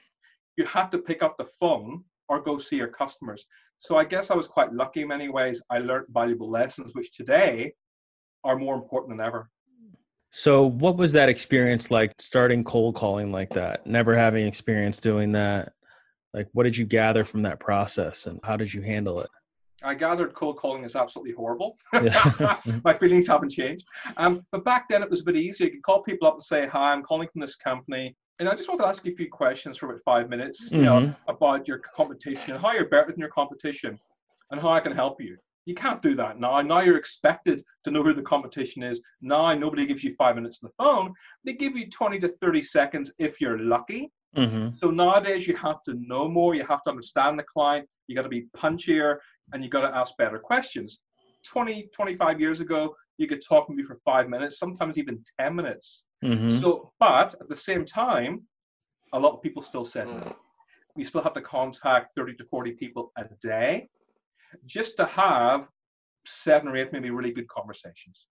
You 0.57 0.65
had 0.67 0.91
to 0.93 0.99
pick 0.99 1.23
up 1.23 1.37
the 1.39 1.49
phone 1.61 2.05
or 2.29 2.41
go 2.41 2.59
see 2.59 2.77
your 2.77 2.89
customers. 2.89 3.47
So 3.79 3.97
I 3.97 4.05
guess 4.05 4.31
I 4.31 4.35
was 4.35 4.47
quite 4.47 4.73
lucky 4.73 5.03
in 5.03 5.09
many 5.09 5.29
ways. 5.29 5.63
I 5.71 5.79
learned 5.79 6.07
valuable 6.11 6.51
lessons, 6.51 6.93
which 6.95 7.13
today 7.13 7.75
are 8.45 8.57
more 8.57 8.75
important 8.75 9.17
than 9.17 9.27
ever. 9.27 9.51
So, 10.31 10.67
what 10.67 10.97
was 10.97 11.13
that 11.13 11.29
experience 11.29 11.93
like 11.93 12.13
starting 12.21 12.65
cold 12.65 12.97
calling 12.97 13.31
like 13.31 13.51
that? 13.51 13.87
Never 13.87 14.17
having 14.17 14.47
experience 14.49 15.01
doing 15.01 15.33
that. 15.33 15.75
Like, 16.35 16.49
what 16.53 16.65
did 16.65 16.77
you 16.77 16.85
gather 16.85 17.25
from 17.25 17.41
that 17.43 17.61
process 17.61 18.27
and 18.27 18.41
how 18.43 18.57
did 18.57 18.75
you 18.75 18.83
handle 18.83 19.21
it? 19.21 19.31
I 19.85 19.95
gathered 19.95 20.35
cold 20.35 20.57
calling 20.57 20.83
is 20.83 20.97
absolutely 20.97 21.35
horrible. 21.35 21.77
My 21.93 22.95
feelings 22.99 23.29
haven't 23.29 23.51
changed. 23.51 23.87
Um, 24.17 24.45
but 24.51 24.65
back 24.65 24.89
then 24.89 25.03
it 25.03 25.11
was 25.11 25.21
a 25.21 25.25
bit 25.25 25.37
easier. 25.37 25.67
You 25.67 25.75
could 25.75 25.83
call 25.83 26.03
people 26.03 26.27
up 26.27 26.35
and 26.35 26.43
say, 26.43 26.67
"Hi, 26.67 26.93
I'm 26.93 27.03
calling 27.03 27.29
from 27.31 27.43
this 27.43 27.55
company, 27.55 28.17
and 28.39 28.49
I 28.49 28.55
just 28.55 28.69
want 28.69 28.81
to 28.81 28.87
ask 28.87 29.05
you 29.05 29.13
a 29.13 29.17
few 29.17 29.29
questions 29.29 29.77
for 29.77 29.91
about 29.91 30.01
five 30.05 30.31
minutes, 30.31 30.73
you 30.73 30.79
mm-hmm. 30.79 31.07
know, 31.07 31.15
about 31.29 31.69
your 31.69 31.79
competition 31.79 32.53
and 32.53 32.61
how 32.61 32.73
you're 32.73 32.89
better 32.89 33.11
than 33.11 33.21
your 33.21 33.29
competition, 33.29 33.99
and 34.51 34.61
how 34.61 34.71
I 34.71 34.81
can 34.81 34.93
help 34.93 35.21
you." 35.21 35.37
You 35.67 35.75
can't 35.75 36.03
do 36.03 36.15
that 36.17 36.41
now. 36.41 36.61
Now 36.63 36.81
you're 36.81 36.99
expected 36.99 37.63
to 37.85 37.91
know 37.91 38.03
who 38.03 38.13
the 38.13 38.23
competition 38.23 38.83
is. 38.83 39.01
Now 39.21 39.53
nobody 39.55 39.87
gives 39.87 40.03
you 40.03 40.15
five 40.17 40.35
minutes 40.35 40.61
on 40.63 40.71
the 40.71 40.83
phone. 40.83 41.13
They 41.45 41.55
give 41.55 41.77
you 41.77 41.89
20 41.89 42.21
to 42.21 42.29
30 42.29 42.63
seconds 42.63 43.13
if 43.19 43.41
you're 43.41 43.59
lucky. 43.59 44.11
Mm-hmm. 44.37 44.77
So 44.77 44.91
nowadays 44.91 45.47
you 45.47 45.57
have 45.57 45.83
to 45.85 45.95
know 45.95 46.29
more. 46.29 46.55
You 46.55 46.67
have 46.67 46.83
to 46.85 46.91
understand 46.91 47.39
the 47.39 47.45
client. 47.45 47.89
You 48.07 48.17
got 48.17 48.23
to 48.23 48.29
be 48.29 48.47
punchier 48.57 49.19
and 49.53 49.63
you 49.63 49.71
got 49.71 49.89
to 49.89 49.97
ask 49.97 50.17
better 50.17 50.39
questions. 50.39 50.99
20, 51.47 51.91
25 51.95 52.41
years 52.41 52.61
ago, 52.61 52.95
you 53.19 53.29
could 53.29 53.43
talk 53.47 53.67
to 53.69 53.75
me 53.75 53.85
for 53.85 53.99
five 54.05 54.29
minutes, 54.29 54.59
sometimes 54.59 54.99
even 54.99 55.23
10 55.39 55.55
minutes. 55.55 56.05
Mm-hmm. 56.25 56.61
So, 56.61 56.93
but 56.99 57.35
at 57.41 57.49
the 57.49 57.57
same 57.57 57.85
time, 57.85 58.43
a 59.13 59.19
lot 59.19 59.35
of 59.35 59.43
people 59.43 59.63
still 59.63 59.85
said 59.85 60.09
no. 60.09 60.35
We 60.97 61.05
still 61.05 61.23
have 61.23 61.35
to 61.35 61.41
contact 61.41 62.11
30 62.17 62.35
to 62.37 62.45
40 62.45 62.73
people 62.73 63.13
a 63.19 63.25
day 63.43 63.89
just 64.65 64.97
to 64.97 65.07
have 65.07 65.67
seven 66.27 66.69
or 66.69 66.77
eight 66.77 66.93
maybe 66.93 67.11
really 67.11 67.33
good 67.33 67.49
conversations. 67.49 68.29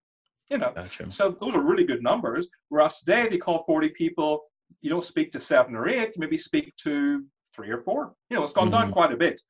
You 0.49 0.57
know, 0.57 0.73
gotcha. 0.75 1.09
so 1.09 1.29
those 1.29 1.55
are 1.55 1.61
really 1.61 1.85
good 1.85 2.03
numbers. 2.03 2.47
Whereas 2.69 2.99
today, 2.99 3.21
if 3.23 3.31
you 3.31 3.39
call 3.39 3.63
40 3.63 3.89
people, 3.89 4.43
you 4.81 4.89
don't 4.89 5.03
speak 5.03 5.31
to 5.31 5.39
seven 5.39 5.75
or 5.75 5.87
eight, 5.87 6.13
maybe 6.17 6.37
speak 6.37 6.75
to 6.77 7.23
three 7.55 7.69
or 7.69 7.81
four. 7.81 8.13
You 8.29 8.37
know, 8.37 8.43
it's 8.43 8.53
gone 8.53 8.69
mm-hmm. 8.69 8.81
down 8.81 8.91
quite 8.91 9.11
a 9.11 9.17
bit. 9.17 9.41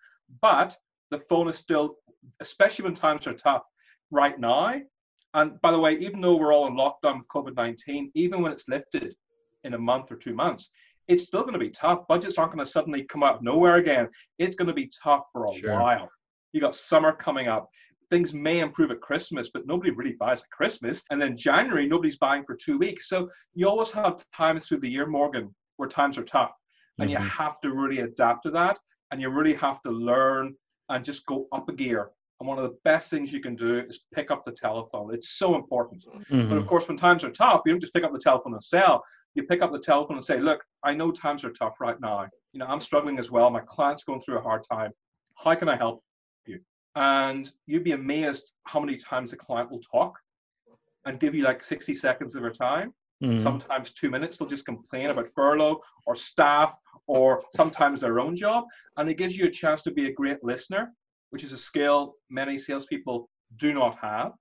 But 0.41 0.75
the 1.11 1.19
phone 1.29 1.49
is 1.49 1.57
still, 1.57 1.97
especially 2.39 2.85
when 2.85 2.95
times 2.95 3.27
are 3.27 3.33
tough 3.33 3.63
right 4.11 4.39
now. 4.39 4.81
And 5.33 5.59
by 5.61 5.71
the 5.71 5.79
way, 5.79 5.97
even 5.97 6.21
though 6.21 6.37
we're 6.37 6.53
all 6.53 6.67
in 6.67 6.75
lockdown 6.75 7.17
with 7.17 7.27
COVID 7.27 7.55
19, 7.55 8.11
even 8.13 8.41
when 8.41 8.51
it's 8.51 8.67
lifted 8.67 9.15
in 9.63 9.73
a 9.73 9.79
month 9.79 10.11
or 10.11 10.15
two 10.15 10.35
months, 10.35 10.69
it's 11.07 11.25
still 11.25 11.41
going 11.41 11.53
to 11.53 11.59
be 11.59 11.69
tough. 11.69 12.07
Budgets 12.07 12.37
aren't 12.37 12.53
going 12.53 12.63
to 12.63 12.71
suddenly 12.71 13.03
come 13.03 13.23
out 13.23 13.35
of 13.35 13.41
nowhere 13.43 13.75
again. 13.75 14.07
It's 14.37 14.55
going 14.55 14.67
to 14.67 14.73
be 14.73 14.91
tough 15.03 15.23
for 15.31 15.47
a 15.51 15.55
sure. 15.55 15.73
while. 15.73 16.09
You 16.53 16.61
got 16.61 16.75
summer 16.75 17.11
coming 17.11 17.47
up. 17.47 17.69
Things 18.13 18.31
may 18.31 18.59
improve 18.59 18.91
at 18.91 19.01
Christmas, 19.01 19.49
but 19.51 19.65
nobody 19.65 19.89
really 19.89 20.13
buys 20.13 20.43
at 20.43 20.49
Christmas. 20.51 21.01
And 21.09 21.19
then 21.19 21.35
January, 21.35 21.87
nobody's 21.87 22.17
buying 22.17 22.43
for 22.45 22.55
two 22.55 22.77
weeks. 22.77 23.09
So 23.09 23.27
you 23.55 23.67
always 23.67 23.89
have 23.89 24.23
times 24.35 24.67
through 24.67 24.81
the 24.81 24.87
year, 24.87 25.07
Morgan, 25.07 25.49
where 25.77 25.89
times 25.89 26.19
are 26.19 26.23
tough. 26.23 26.51
And 26.99 27.09
mm-hmm. 27.09 27.23
you 27.23 27.27
have 27.27 27.59
to 27.61 27.71
really 27.71 28.01
adapt 28.01 28.43
to 28.43 28.51
that. 28.51 28.77
And 29.09 29.19
you 29.19 29.29
really 29.29 29.55
have 29.55 29.81
to 29.81 29.89
learn 29.89 30.53
and 30.89 31.03
just 31.03 31.25
go 31.25 31.47
up 31.51 31.69
a 31.69 31.73
gear. 31.73 32.11
And 32.39 32.47
one 32.47 32.59
of 32.59 32.65
the 32.65 32.77
best 32.83 33.09
things 33.09 33.33
you 33.33 33.39
can 33.39 33.55
do 33.55 33.79
is 33.79 34.01
pick 34.13 34.29
up 34.29 34.45
the 34.45 34.51
telephone. 34.51 35.11
It's 35.11 35.31
so 35.39 35.55
important. 35.55 36.05
Mm-hmm. 36.05 36.49
But 36.49 36.59
of 36.59 36.67
course, 36.67 36.87
when 36.87 36.97
times 36.97 37.23
are 37.23 37.31
tough, 37.31 37.61
you 37.65 37.71
don't 37.71 37.79
just 37.79 37.95
pick 37.95 38.03
up 38.03 38.13
the 38.13 38.19
telephone 38.19 38.53
and 38.53 38.63
sell. 38.63 39.03
You 39.33 39.41
pick 39.41 39.63
up 39.63 39.71
the 39.71 39.79
telephone 39.79 40.17
and 40.17 40.25
say, 40.25 40.39
Look, 40.39 40.63
I 40.83 40.93
know 40.93 41.09
times 41.09 41.43
are 41.43 41.51
tough 41.51 41.81
right 41.81 41.99
now. 41.99 42.27
You 42.51 42.59
know, 42.59 42.67
I'm 42.67 42.79
struggling 42.79 43.17
as 43.17 43.31
well. 43.31 43.49
My 43.49 43.61
client's 43.61 44.03
going 44.03 44.21
through 44.21 44.37
a 44.37 44.43
hard 44.43 44.63
time. 44.71 44.91
How 45.35 45.55
can 45.55 45.67
I 45.67 45.77
help? 45.77 46.03
And 46.95 47.51
you'd 47.65 47.83
be 47.83 47.93
amazed 47.93 48.53
how 48.65 48.79
many 48.79 48.97
times 48.97 49.33
a 49.33 49.37
client 49.37 49.71
will 49.71 49.81
talk 49.81 50.17
and 51.05 51.19
give 51.19 51.35
you 51.35 51.43
like 51.43 51.63
60 51.63 51.93
seconds 51.95 52.35
of 52.35 52.41
their 52.41 52.51
time 52.51 52.93
mm. 53.23 53.37
sometimes 53.37 53.91
two 53.91 54.09
minutes 54.09 54.37
they'll 54.37 54.47
just 54.47 54.65
complain 54.65 55.09
about 55.09 55.27
furlough 55.35 55.81
or 56.05 56.15
staff 56.15 56.75
or 57.07 57.43
sometimes 57.55 58.01
their 58.01 58.19
own 58.19 58.35
job 58.35 58.65
and 58.97 59.09
it 59.09 59.15
gives 59.15 59.37
you 59.37 59.45
a 59.45 59.51
chance 59.51 59.81
to 59.83 59.91
be 59.91 60.07
a 60.07 60.13
great 60.13 60.43
listener 60.43 60.93
which 61.31 61.43
is 61.43 61.51
a 61.51 61.57
skill 61.57 62.15
many 62.29 62.57
salespeople 62.57 63.29
do 63.57 63.73
not 63.73 63.97
have 63.99 64.31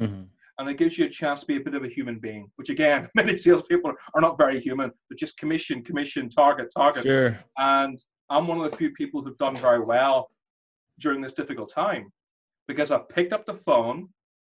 mm-hmm. 0.00 0.22
and 0.58 0.68
it 0.68 0.76
gives 0.76 0.98
you 0.98 1.06
a 1.06 1.08
chance 1.08 1.40
to 1.40 1.46
be 1.46 1.56
a 1.56 1.60
bit 1.60 1.74
of 1.74 1.84
a 1.84 1.88
human 1.88 2.18
being 2.18 2.50
which 2.56 2.70
again 2.70 3.08
many 3.14 3.36
salespeople 3.36 3.92
are 4.14 4.20
not 4.20 4.36
very 4.36 4.60
human 4.60 4.90
they're 5.08 5.16
just 5.16 5.38
commission 5.38 5.82
commission 5.82 6.28
target 6.28 6.68
target 6.76 7.04
sure. 7.04 7.38
and 7.58 7.98
i'm 8.30 8.46
one 8.46 8.60
of 8.60 8.70
the 8.70 8.76
few 8.76 8.90
people 8.90 9.22
who've 9.22 9.38
done 9.38 9.56
very 9.56 9.80
well 9.80 10.28
during 10.98 11.20
this 11.20 11.34
difficult 11.34 11.72
time 11.72 12.12
because 12.68 12.92
I've 12.92 13.08
picked 13.08 13.32
up 13.32 13.46
the 13.46 13.54
phone, 13.54 14.08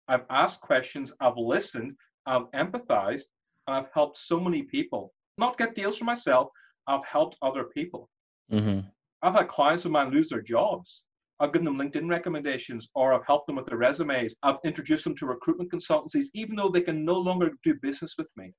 I've 0.09 0.25
asked 0.31 0.63
questions, 0.63 1.13
I've 1.21 1.37
listened, 1.37 1.95
I've 2.27 2.51
empathized, 2.53 3.25
and 3.67 3.77
I've 3.77 3.93
helped 3.93 4.19
so 4.19 4.41
many 4.41 4.63
people. 4.63 5.13
Not 5.37 5.59
get 5.59 5.75
deals 5.75 5.99
for 5.99 6.07
myself, 6.07 6.49
I've 6.87 7.05
helped 7.05 7.37
other 7.43 7.65
people. 7.65 8.09
Mm-hmm. 8.51 8.81
I've 9.23 9.35
had 9.35 9.49
clients 9.49 9.85
of 9.85 9.93
mine 9.93 10.11
lose 10.11 10.31
their 10.31 10.41
jobs. 10.41 11.05
I've 11.39 11.53
given 11.53 11.67
them 11.67 11.77
LinkedIn 11.77 12.09
recommendations 12.09 12.89
or 12.95 13.13
I've 13.13 13.27
helped 13.27 13.47
them 13.47 13.57
with 13.57 13.67
their 13.67 13.77
resumes. 13.77 14.35
I've 14.43 14.57
introduced 14.65 15.05
them 15.05 15.15
to 15.17 15.27
recruitment 15.27 15.71
consultancies, 15.71 16.27
even 16.35 16.57
though 16.57 16.69
they 16.69 16.81
can 16.81 17.05
no 17.05 17.15
longer 17.15 17.53
do 17.63 17.75
business 17.81 18.15
with 18.19 18.27
me. 18.37 18.53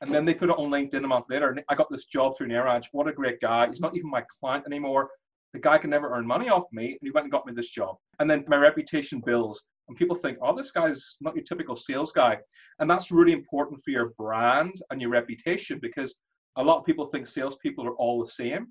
And 0.00 0.12
then 0.12 0.24
they 0.24 0.32
put 0.32 0.48
it 0.48 0.56
on 0.56 0.70
LinkedIn 0.70 1.04
a 1.04 1.06
month 1.06 1.26
later. 1.28 1.50
And 1.50 1.62
I 1.68 1.74
got 1.74 1.90
this 1.90 2.06
job 2.06 2.36
through 2.36 2.48
Niraj. 2.48 2.86
What 2.92 3.06
a 3.06 3.12
great 3.12 3.38
guy. 3.40 3.68
He's 3.68 3.80
not 3.80 3.94
even 3.94 4.10
my 4.10 4.24
client 4.40 4.64
anymore 4.66 5.10
the 5.52 5.60
guy 5.60 5.78
can 5.78 5.90
never 5.90 6.12
earn 6.12 6.26
money 6.26 6.48
off 6.48 6.64
me, 6.72 6.86
and 6.86 6.98
he 7.02 7.10
went 7.10 7.24
and 7.24 7.32
got 7.32 7.46
me 7.46 7.52
this 7.52 7.70
job. 7.70 7.96
And 8.18 8.30
then 8.30 8.44
my 8.46 8.56
reputation 8.56 9.20
builds, 9.24 9.66
and 9.88 9.96
people 9.96 10.16
think, 10.16 10.38
oh, 10.40 10.54
this 10.56 10.70
guy's 10.70 11.16
not 11.20 11.34
your 11.34 11.44
typical 11.44 11.74
sales 11.74 12.12
guy. 12.12 12.38
And 12.78 12.88
that's 12.88 13.10
really 13.10 13.32
important 13.32 13.82
for 13.84 13.90
your 13.90 14.12
brand 14.16 14.74
and 14.90 15.00
your 15.00 15.10
reputation 15.10 15.80
because 15.82 16.14
a 16.56 16.62
lot 16.62 16.78
of 16.78 16.84
people 16.84 17.06
think 17.06 17.26
salespeople 17.26 17.86
are 17.86 17.94
all 17.94 18.20
the 18.20 18.30
same. 18.30 18.68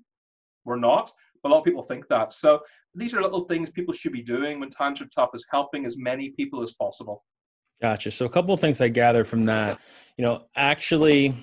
We're 0.64 0.76
not, 0.76 1.10
but 1.42 1.50
a 1.50 1.52
lot 1.52 1.58
of 1.58 1.64
people 1.64 1.82
think 1.82 2.08
that. 2.08 2.32
So 2.32 2.60
these 2.94 3.14
are 3.14 3.20
little 3.20 3.44
things 3.44 3.70
people 3.70 3.94
should 3.94 4.12
be 4.12 4.22
doing 4.22 4.60
when 4.60 4.70
times 4.70 5.00
are 5.02 5.08
tough, 5.14 5.30
is 5.34 5.46
helping 5.50 5.84
as 5.84 5.96
many 5.98 6.30
people 6.30 6.62
as 6.62 6.72
possible. 6.72 7.24
Gotcha. 7.80 8.10
So 8.10 8.26
a 8.26 8.30
couple 8.30 8.52
of 8.52 8.60
things 8.60 8.80
I 8.80 8.88
gather 8.88 9.24
from 9.24 9.44
that, 9.44 9.80
you 10.16 10.24
know, 10.24 10.44
actually 10.56 11.34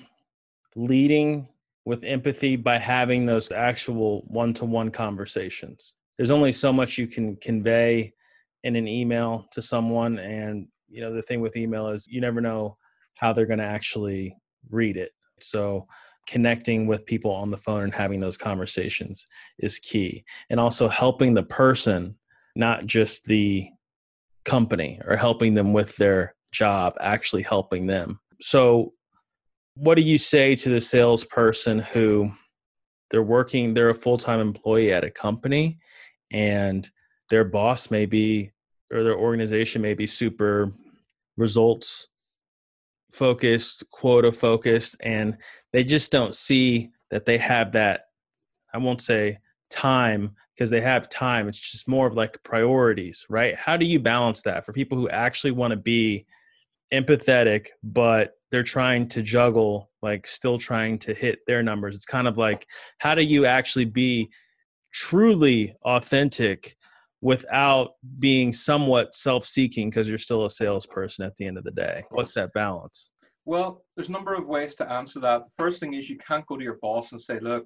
leading 0.76 1.48
with 1.88 2.04
empathy 2.04 2.54
by 2.54 2.76
having 2.76 3.24
those 3.24 3.50
actual 3.50 4.22
one-to-one 4.26 4.90
conversations. 4.90 5.94
There's 6.18 6.30
only 6.30 6.52
so 6.52 6.70
much 6.70 6.98
you 6.98 7.06
can 7.06 7.36
convey 7.36 8.12
in 8.62 8.76
an 8.76 8.86
email 8.86 9.46
to 9.52 9.62
someone 9.62 10.18
and 10.18 10.68
you 10.90 11.00
know 11.00 11.14
the 11.14 11.22
thing 11.22 11.40
with 11.40 11.56
email 11.56 11.88
is 11.88 12.06
you 12.06 12.20
never 12.20 12.42
know 12.42 12.76
how 13.14 13.32
they're 13.32 13.46
going 13.46 13.58
to 13.58 13.64
actually 13.64 14.36
read 14.68 14.98
it. 14.98 15.12
So 15.40 15.86
connecting 16.26 16.86
with 16.86 17.06
people 17.06 17.30
on 17.30 17.50
the 17.50 17.56
phone 17.56 17.84
and 17.84 17.94
having 17.94 18.20
those 18.20 18.36
conversations 18.36 19.26
is 19.58 19.78
key. 19.78 20.24
And 20.50 20.60
also 20.60 20.88
helping 20.88 21.32
the 21.32 21.42
person 21.42 22.16
not 22.54 22.84
just 22.84 23.24
the 23.24 23.66
company 24.44 25.00
or 25.06 25.16
helping 25.16 25.54
them 25.54 25.72
with 25.72 25.96
their 25.96 26.34
job 26.52 26.92
actually 27.00 27.44
helping 27.44 27.86
them. 27.86 28.20
So 28.42 28.92
what 29.78 29.94
do 29.94 30.02
you 30.02 30.18
say 30.18 30.54
to 30.54 30.68
the 30.68 30.80
salesperson 30.80 31.78
who 31.78 32.30
they're 33.10 33.22
working 33.22 33.74
they're 33.74 33.90
a 33.90 33.94
full-time 33.94 34.40
employee 34.40 34.92
at 34.92 35.04
a 35.04 35.10
company 35.10 35.78
and 36.32 36.90
their 37.30 37.44
boss 37.44 37.90
may 37.90 38.06
be 38.06 38.50
or 38.92 39.02
their 39.02 39.16
organization 39.16 39.80
may 39.80 39.94
be 39.94 40.06
super 40.06 40.72
results 41.36 42.08
focused 43.12 43.84
quota 43.90 44.32
focused 44.32 44.96
and 45.00 45.36
they 45.72 45.84
just 45.84 46.10
don't 46.10 46.34
see 46.34 46.90
that 47.10 47.24
they 47.24 47.38
have 47.38 47.72
that 47.72 48.06
i 48.74 48.78
won't 48.78 49.00
say 49.00 49.38
time 49.70 50.34
because 50.54 50.70
they 50.70 50.80
have 50.80 51.08
time. 51.08 51.46
It's 51.46 51.58
just 51.58 51.86
more 51.86 52.06
of 52.06 52.14
like 52.14 52.42
priorities 52.42 53.24
right? 53.28 53.54
How 53.54 53.76
do 53.76 53.86
you 53.86 54.00
balance 54.00 54.42
that 54.42 54.66
for 54.66 54.72
people 54.72 54.98
who 54.98 55.08
actually 55.08 55.52
want 55.52 55.70
to 55.70 55.76
be 55.76 56.26
empathetic 56.92 57.66
but 57.82 58.37
they're 58.50 58.62
trying 58.62 59.08
to 59.08 59.22
juggle 59.22 59.90
like 60.02 60.26
still 60.26 60.58
trying 60.58 60.98
to 60.98 61.14
hit 61.14 61.40
their 61.46 61.62
numbers 61.62 61.94
it's 61.94 62.04
kind 62.04 62.28
of 62.28 62.38
like 62.38 62.66
how 62.98 63.14
do 63.14 63.22
you 63.22 63.46
actually 63.46 63.84
be 63.84 64.28
truly 64.92 65.74
authentic 65.84 66.76
without 67.20 67.92
being 68.18 68.52
somewhat 68.52 69.14
self-seeking 69.14 69.90
because 69.90 70.08
you're 70.08 70.18
still 70.18 70.44
a 70.44 70.50
salesperson 70.50 71.24
at 71.24 71.36
the 71.36 71.46
end 71.46 71.58
of 71.58 71.64
the 71.64 71.70
day 71.72 72.02
what's 72.10 72.32
that 72.32 72.52
balance 72.52 73.10
well 73.44 73.84
there's 73.96 74.08
a 74.08 74.12
number 74.12 74.34
of 74.34 74.46
ways 74.46 74.74
to 74.74 74.90
answer 74.90 75.20
that 75.20 75.42
the 75.44 75.62
first 75.62 75.80
thing 75.80 75.94
is 75.94 76.08
you 76.08 76.18
can't 76.18 76.46
go 76.46 76.56
to 76.56 76.64
your 76.64 76.78
boss 76.80 77.12
and 77.12 77.20
say 77.20 77.38
look 77.40 77.64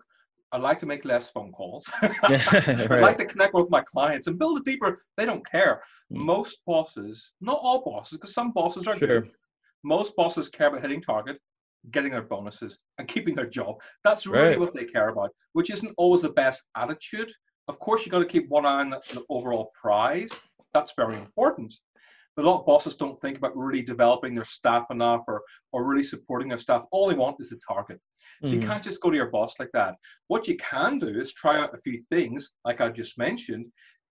I'd 0.53 0.61
like 0.61 0.79
to 0.81 0.87
make 0.87 1.05
less 1.07 1.31
phone 1.31 1.51
calls. 1.51 1.91
right. 2.03 2.91
I 2.91 3.01
like 3.01 3.17
to 3.17 3.25
connect 3.25 3.55
with 3.55 3.71
my 3.71 3.81
clients 3.81 4.27
and 4.27 4.39
build 4.39 4.61
a 4.61 4.62
deeper. 4.62 5.03
They 5.17 5.25
don't 5.25 5.45
care. 5.51 5.83
Mm. 6.12 6.19
Most 6.19 6.59
bosses, 6.67 7.33
not 7.41 7.59
all 7.62 7.83
bosses, 7.83 8.19
because 8.19 8.35
some 8.35 8.53
bosses 8.53 8.87
are 8.87 8.97
sure. 8.99 9.23
good, 9.23 9.31
most 9.85 10.17
bosses 10.17 10.49
care 10.49 10.69
about 10.69 10.83
hitting 10.83 11.03
target, 11.03 11.39
getting 11.91 12.12
their 12.12 12.23
bonuses, 12.23 12.79
and 12.99 13.09
keeping 13.09 13.35
their 13.35 13.49
job. 13.49 13.77
That's 14.05 14.27
really 14.27 14.51
right. 14.51 14.61
what 14.61 14.75
they 14.75 14.85
care 14.85 15.09
about, 15.09 15.31
which 15.53 15.71
isn't 15.71 15.95
always 15.97 16.23
the 16.23 16.31
best 16.31 16.62
attitude. 16.77 17.31
Of 17.69 17.79
course, 17.79 18.05
you've 18.05 18.12
got 18.12 18.21
to 18.21 18.27
keep 18.27 18.49
one 18.49 18.67
eye 18.67 18.81
on 18.81 18.91
the, 18.91 19.01
the 19.12 19.25
overall 19.29 19.71
prize. 19.81 20.31
That's 20.75 20.93
very 20.97 21.17
important. 21.17 21.75
But 22.35 22.45
a 22.45 22.51
lot 22.51 22.61
of 22.61 22.67
bosses 22.67 22.97
don't 22.97 23.21
think 23.21 23.37
about 23.37 23.57
really 23.57 23.83
developing 23.83 24.35
their 24.35 24.45
staff 24.45 24.87
enough 24.91 25.23
or, 25.29 25.43
or 25.73 25.85
really 25.85 26.03
supporting 26.03 26.49
their 26.49 26.59
staff. 26.59 26.85
All 26.91 27.09
they 27.09 27.15
want 27.15 27.37
is 27.41 27.51
the 27.51 27.61
target. 27.67 28.01
So 28.45 28.53
mm. 28.53 28.61
you 28.61 28.67
can't 28.67 28.83
just 28.83 29.01
go 29.01 29.11
to 29.11 29.17
your 29.17 29.31
boss 29.31 29.55
like 29.59 29.71
that. 29.75 29.97
What 30.29 30.49
you 30.49 30.57
can 30.57 30.99
do 30.99 31.09
is 31.09 31.33
try 31.33 31.61
out 31.61 31.75
a 31.75 31.81
few 31.83 32.03
things, 32.11 32.51
like 32.65 32.81
I 32.81 32.89
just 32.89 33.19
mentioned, 33.19 33.67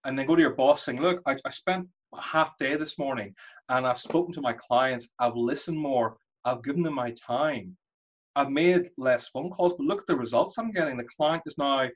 and 0.05 0.17
then 0.17 0.27
go 0.27 0.35
to 0.35 0.41
your 0.41 0.55
boss 0.55 0.85
saying, 0.85 1.01
look, 1.01 1.21
I, 1.25 1.35
I 1.45 1.49
spent 1.49 1.87
half 2.19 2.57
day 2.57 2.75
this 2.75 2.97
morning 2.97 3.33
and 3.69 3.87
I've 3.87 3.99
spoken 3.99 4.33
to 4.33 4.41
my 4.41 4.53
clients, 4.53 5.09
I've 5.19 5.35
listened 5.35 5.77
more, 5.77 6.17
I've 6.45 6.63
given 6.63 6.83
them 6.83 6.95
my 6.95 7.11
time. 7.11 7.77
I've 8.35 8.49
made 8.49 8.89
less 8.97 9.27
phone 9.27 9.49
calls, 9.49 9.73
but 9.73 9.85
look 9.85 10.01
at 10.01 10.07
the 10.07 10.15
results 10.15 10.57
I'm 10.57 10.71
getting. 10.71 10.97
The 10.97 11.03
client 11.17 11.43
is 11.45 11.57
now 11.57 11.87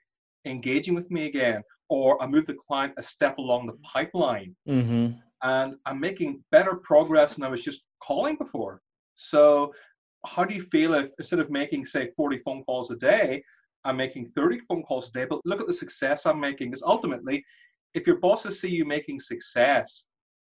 engaging 0.46 0.94
with 0.94 1.10
me 1.10 1.26
again, 1.26 1.62
or 1.90 2.22
I 2.22 2.28
move 2.28 2.46
the 2.46 2.56
client 2.56 2.94
a 2.98 3.02
step 3.02 3.38
along 3.38 3.68
the 3.68 3.78
pipeline. 3.84 4.56
Mm-hmm. 4.68 5.18
And 5.44 5.76
I'm 5.86 6.00
making 6.00 6.44
better 6.52 6.76
progress 6.76 7.36
than 7.36 7.44
I 7.44 7.50
was 7.50 7.62
just 7.62 7.84
calling 8.02 8.36
before. 8.36 8.82
So, 9.16 9.74
how 10.26 10.44
do 10.44 10.56
you 10.56 10.62
feel 10.62 10.96
if 10.96 11.10
instead 11.20 11.40
of 11.40 11.52
making, 11.52 11.86
say, 11.86 12.10
40 12.18 12.40
phone 12.40 12.64
calls 12.64 12.90
a 12.90 12.96
day, 12.96 13.44
I'm 13.84 13.96
making 13.96 14.28
30 14.36 14.60
phone 14.68 14.84
calls 14.84 15.10
a 15.10 15.12
day? 15.12 15.26
But 15.26 15.40
look 15.46 15.62
at 15.62 15.68
the 15.68 15.74
success 15.74 16.26
I'm 16.26 16.40
making. 16.40 16.72
Because 16.72 16.84
ultimately, 16.84 17.46
if 17.96 18.06
your 18.06 18.18
bosses 18.18 18.60
see 18.60 18.70
you 18.70 18.86
making 18.86 19.20
success, 19.20 20.06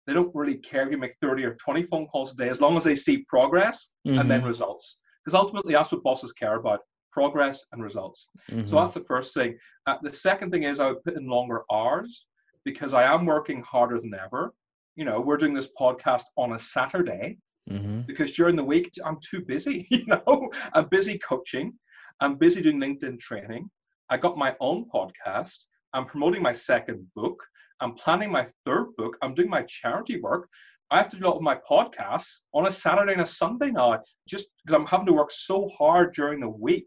they 0.07 0.13
don't 0.13 0.35
really 0.35 0.57
care 0.57 0.85
if 0.85 0.91
you 0.91 0.99
make 0.99 1.15
30 1.23 1.45
or 1.45 1.55
20 1.55 1.85
phone 1.85 2.07
calls 2.07 2.33
a 2.33 2.37
day 2.37 2.49
as 2.49 2.61
long 2.61 2.77
as 2.77 2.85
they 2.85 2.95
see 2.95 3.25
progress 3.29 3.91
mm-hmm. 4.07 4.19
and 4.19 4.31
then 4.31 4.41
mm-hmm. 4.41 4.49
results. 4.49 4.99
Because 5.25 5.35
ultimately, 5.35 5.75
that's 5.75 5.91
what 5.91 6.03
bosses 6.03 6.33
care 6.33 6.57
about 6.57 6.81
progress 7.11 7.65
and 7.73 7.83
results. 7.83 8.29
Mm-hmm. 8.51 8.69
So 8.69 8.77
that's 8.77 8.93
the 8.93 9.05
first 9.05 9.33
thing. 9.35 9.57
Uh, 9.87 9.97
the 10.03 10.13
second 10.13 10.51
thing 10.51 10.65
is 10.65 10.79
I 10.79 10.89
would 10.89 11.03
put 11.03 11.17
in 11.17 11.27
longer 11.27 11.63
hours 11.73 12.27
because 12.65 12.95
I 12.95 13.05
am 13.05 13.25
working 13.25 13.63
harder 13.63 14.01
than 14.01 14.15
ever. 14.15 14.53
You 14.97 15.05
know, 15.05 15.21
we're 15.21 15.37
doing 15.37 15.55
this 15.55 15.71
podcast 15.81 16.25
on 16.37 16.53
a 16.53 16.59
Saturday 16.59 17.39
mm-hmm. 17.71 18.03
because 18.03 18.33
during 18.33 18.57
the 18.57 18.65
week 18.65 18.93
I'm 19.05 19.19
too 19.29 19.43
busy. 19.45 19.87
You 19.91 20.05
know, 20.07 20.51
I'm 20.75 20.89
busy 20.89 21.19
coaching, 21.19 21.73
I'm 22.21 22.37
busy 22.37 22.61
doing 22.61 22.79
LinkedIn 22.79 23.19
training. 23.19 23.71
I 24.11 24.17
got 24.17 24.39
my 24.39 24.55
own 24.61 24.87
podcast. 24.95 25.65
I'm 25.93 26.07
promoting 26.07 26.43
my 26.43 26.53
second 26.53 27.07
book. 27.15 27.43
I'm 27.81 27.95
planning 27.95 28.31
my 28.31 28.47
third 28.65 28.97
book. 28.97 29.17
I'm 29.23 29.35
doing 29.35 29.51
my 29.51 29.63
charity 29.63 30.21
work. 30.21 30.49
I 30.91 30.99
have 30.99 31.11
to 31.11 31.17
do 31.17 31.27
a 31.27 31.29
lot 31.29 31.37
of 31.37 31.43
my 31.43 31.59
podcasts 31.69 32.41
on 32.55 32.67
a 32.67 32.71
Saturday 32.71 33.13
and 33.13 33.23
a 33.23 33.27
Sunday 33.27 33.71
now, 33.71 34.01
just 34.29 34.49
because 34.65 34.79
I'm 34.79 34.87
having 34.87 35.07
to 35.07 35.13
work 35.13 35.33
so 35.33 35.69
hard 35.69 36.15
during 36.15 36.41
the 36.41 36.49
week. 36.49 36.87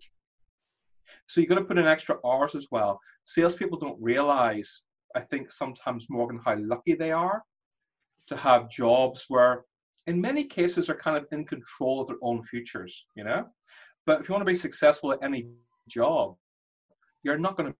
So 1.27 1.41
you've 1.41 1.49
got 1.49 1.55
to 1.55 1.65
put 1.65 1.77
in 1.77 1.85
extra 1.85 2.17
hours 2.25 2.55
as 2.55 2.67
well. 2.71 2.99
Salespeople 3.25 3.77
don't 3.77 4.01
realize, 4.01 4.83
I 5.15 5.21
think 5.21 5.51
sometimes, 5.51 6.07
Morgan, 6.09 6.39
how 6.45 6.55
lucky 6.57 6.95
they 6.95 7.11
are 7.11 7.43
to 8.27 8.37
have 8.37 8.69
jobs 8.69 9.25
where, 9.27 9.65
in 10.07 10.21
many 10.21 10.45
cases, 10.45 10.87
they're 10.87 10.95
kind 10.95 11.17
of 11.17 11.25
in 11.31 11.45
control 11.45 12.01
of 12.01 12.07
their 12.07 12.17
own 12.21 12.43
futures, 12.43 13.05
you 13.15 13.23
know? 13.23 13.45
But 14.05 14.21
if 14.21 14.29
you 14.29 14.33
want 14.33 14.41
to 14.41 14.51
be 14.51 14.57
successful 14.57 15.11
at 15.11 15.21
any 15.21 15.49
job, 15.87 16.35
you're 17.23 17.37
not 17.37 17.57
going 17.57 17.71
to 17.71 17.77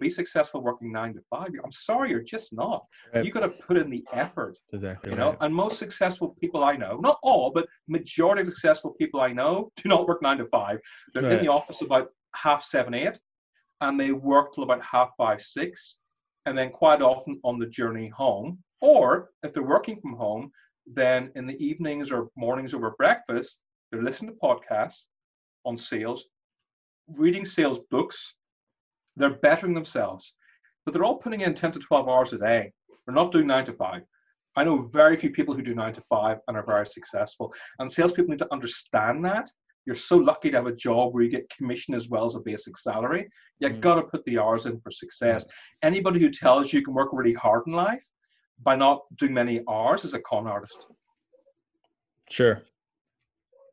be 0.00 0.10
successful 0.10 0.62
working 0.62 0.90
nine 0.90 1.14
to 1.14 1.20
five. 1.30 1.48
I'm 1.64 1.72
sorry, 1.72 2.10
you're 2.10 2.22
just 2.22 2.52
not. 2.52 2.84
Right. 3.14 3.24
You 3.24 3.30
got 3.30 3.40
to 3.40 3.50
put 3.50 3.76
in 3.76 3.90
the 3.90 4.04
effort. 4.12 4.58
Exactly. 4.72 5.12
You 5.12 5.18
know, 5.18 5.36
and 5.40 5.54
most 5.54 5.78
successful 5.78 6.36
people 6.40 6.64
I 6.64 6.76
know, 6.76 6.98
not 6.98 7.18
all, 7.22 7.50
but 7.50 7.68
majority 7.88 8.42
of 8.42 8.48
successful 8.48 8.94
people 8.98 9.20
I 9.20 9.32
know, 9.32 9.70
do 9.76 9.88
not 9.88 10.08
work 10.08 10.22
nine 10.22 10.38
to 10.38 10.46
five. 10.46 10.78
They're 11.14 11.22
right. 11.22 11.32
in 11.32 11.44
the 11.44 11.52
office 11.52 11.82
about 11.82 12.08
half 12.34 12.64
seven, 12.64 12.94
eight, 12.94 13.20
and 13.80 13.98
they 13.98 14.12
work 14.12 14.54
till 14.54 14.64
about 14.64 14.82
half 14.82 15.10
five, 15.16 15.40
six, 15.40 15.98
and 16.46 16.56
then 16.56 16.70
quite 16.70 17.02
often 17.02 17.40
on 17.44 17.58
the 17.58 17.66
journey 17.66 18.08
home. 18.08 18.58
Or 18.80 19.30
if 19.42 19.52
they're 19.52 19.62
working 19.62 20.00
from 20.00 20.14
home, 20.14 20.50
then 20.86 21.30
in 21.34 21.46
the 21.46 21.62
evenings 21.64 22.10
or 22.10 22.30
mornings 22.36 22.74
over 22.74 22.94
breakfast, 22.96 23.58
they're 23.90 24.02
listening 24.02 24.32
to 24.32 24.38
podcasts 24.42 25.04
on 25.64 25.76
sales, 25.76 26.26
reading 27.08 27.44
sales 27.44 27.80
books, 27.90 28.34
they're 29.16 29.38
bettering 29.38 29.74
themselves, 29.74 30.34
but 30.84 30.94
they're 30.94 31.04
all 31.04 31.18
putting 31.18 31.42
in 31.42 31.54
10 31.54 31.72
to 31.72 31.78
12 31.78 32.08
hours 32.08 32.32
a 32.32 32.38
day. 32.38 32.72
They're 33.06 33.14
not 33.14 33.32
doing 33.32 33.46
nine 33.46 33.64
to 33.66 33.72
five. 33.72 34.02
I 34.56 34.64
know 34.64 34.88
very 34.92 35.16
few 35.16 35.30
people 35.30 35.54
who 35.54 35.62
do 35.62 35.74
nine 35.74 35.94
to 35.94 36.02
five 36.08 36.38
and 36.48 36.56
are 36.56 36.66
very 36.66 36.86
successful. 36.86 37.52
And 37.78 37.90
salespeople 37.90 38.30
need 38.30 38.38
to 38.40 38.52
understand 38.52 39.24
that. 39.24 39.48
You're 39.86 39.96
so 39.96 40.18
lucky 40.18 40.50
to 40.50 40.56
have 40.56 40.66
a 40.66 40.74
job 40.74 41.14
where 41.14 41.22
you 41.22 41.30
get 41.30 41.48
commission 41.50 41.94
as 41.94 42.08
well 42.08 42.26
as 42.26 42.34
a 42.34 42.40
basic 42.40 42.76
salary. 42.76 43.28
You 43.60 43.70
mm. 43.70 43.80
got 43.80 43.94
to 43.94 44.02
put 44.02 44.24
the 44.24 44.38
hours 44.38 44.66
in 44.66 44.80
for 44.80 44.90
success. 44.90 45.46
Anybody 45.82 46.20
who 46.20 46.30
tells 46.30 46.72
you 46.72 46.80
you 46.80 46.84
can 46.84 46.94
work 46.94 47.10
really 47.12 47.32
hard 47.32 47.62
in 47.66 47.72
life 47.72 48.04
by 48.62 48.76
not 48.76 49.02
doing 49.16 49.32
many 49.32 49.62
hours 49.68 50.04
is 50.04 50.14
a 50.14 50.20
con 50.20 50.46
artist. 50.46 50.86
Sure. 52.28 52.62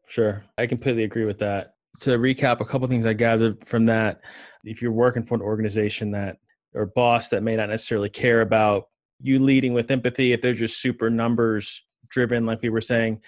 Sure. 0.07 0.43
I 0.57 0.65
completely 0.65 1.03
agree 1.03 1.25
with 1.25 1.39
that 1.39 1.73
to 2.01 2.11
recap 2.17 2.59
a 2.61 2.65
couple 2.65 2.87
things 2.87 3.05
I 3.05 3.13
gathered 3.13 3.65
from 3.67 3.85
that, 3.85 4.21
if 4.63 4.81
you're 4.81 4.91
working 4.91 5.23
for 5.23 5.35
an 5.35 5.41
organization 5.41 6.11
that 6.11 6.37
or 6.73 6.85
boss 6.85 7.29
that 7.29 7.43
may 7.43 7.55
not 7.55 7.69
necessarily 7.69 8.09
care 8.09 8.41
about 8.41 8.85
you 9.19 9.39
leading 9.39 9.73
with 9.73 9.89
empathy, 9.89 10.33
if 10.33 10.41
they're 10.41 10.53
just 10.53 10.81
super 10.81 11.09
numbers 11.09 11.83
driven, 12.09 12.45
like 12.45 12.61
we 12.61 12.69
were 12.69 12.81
saying, 12.81 13.19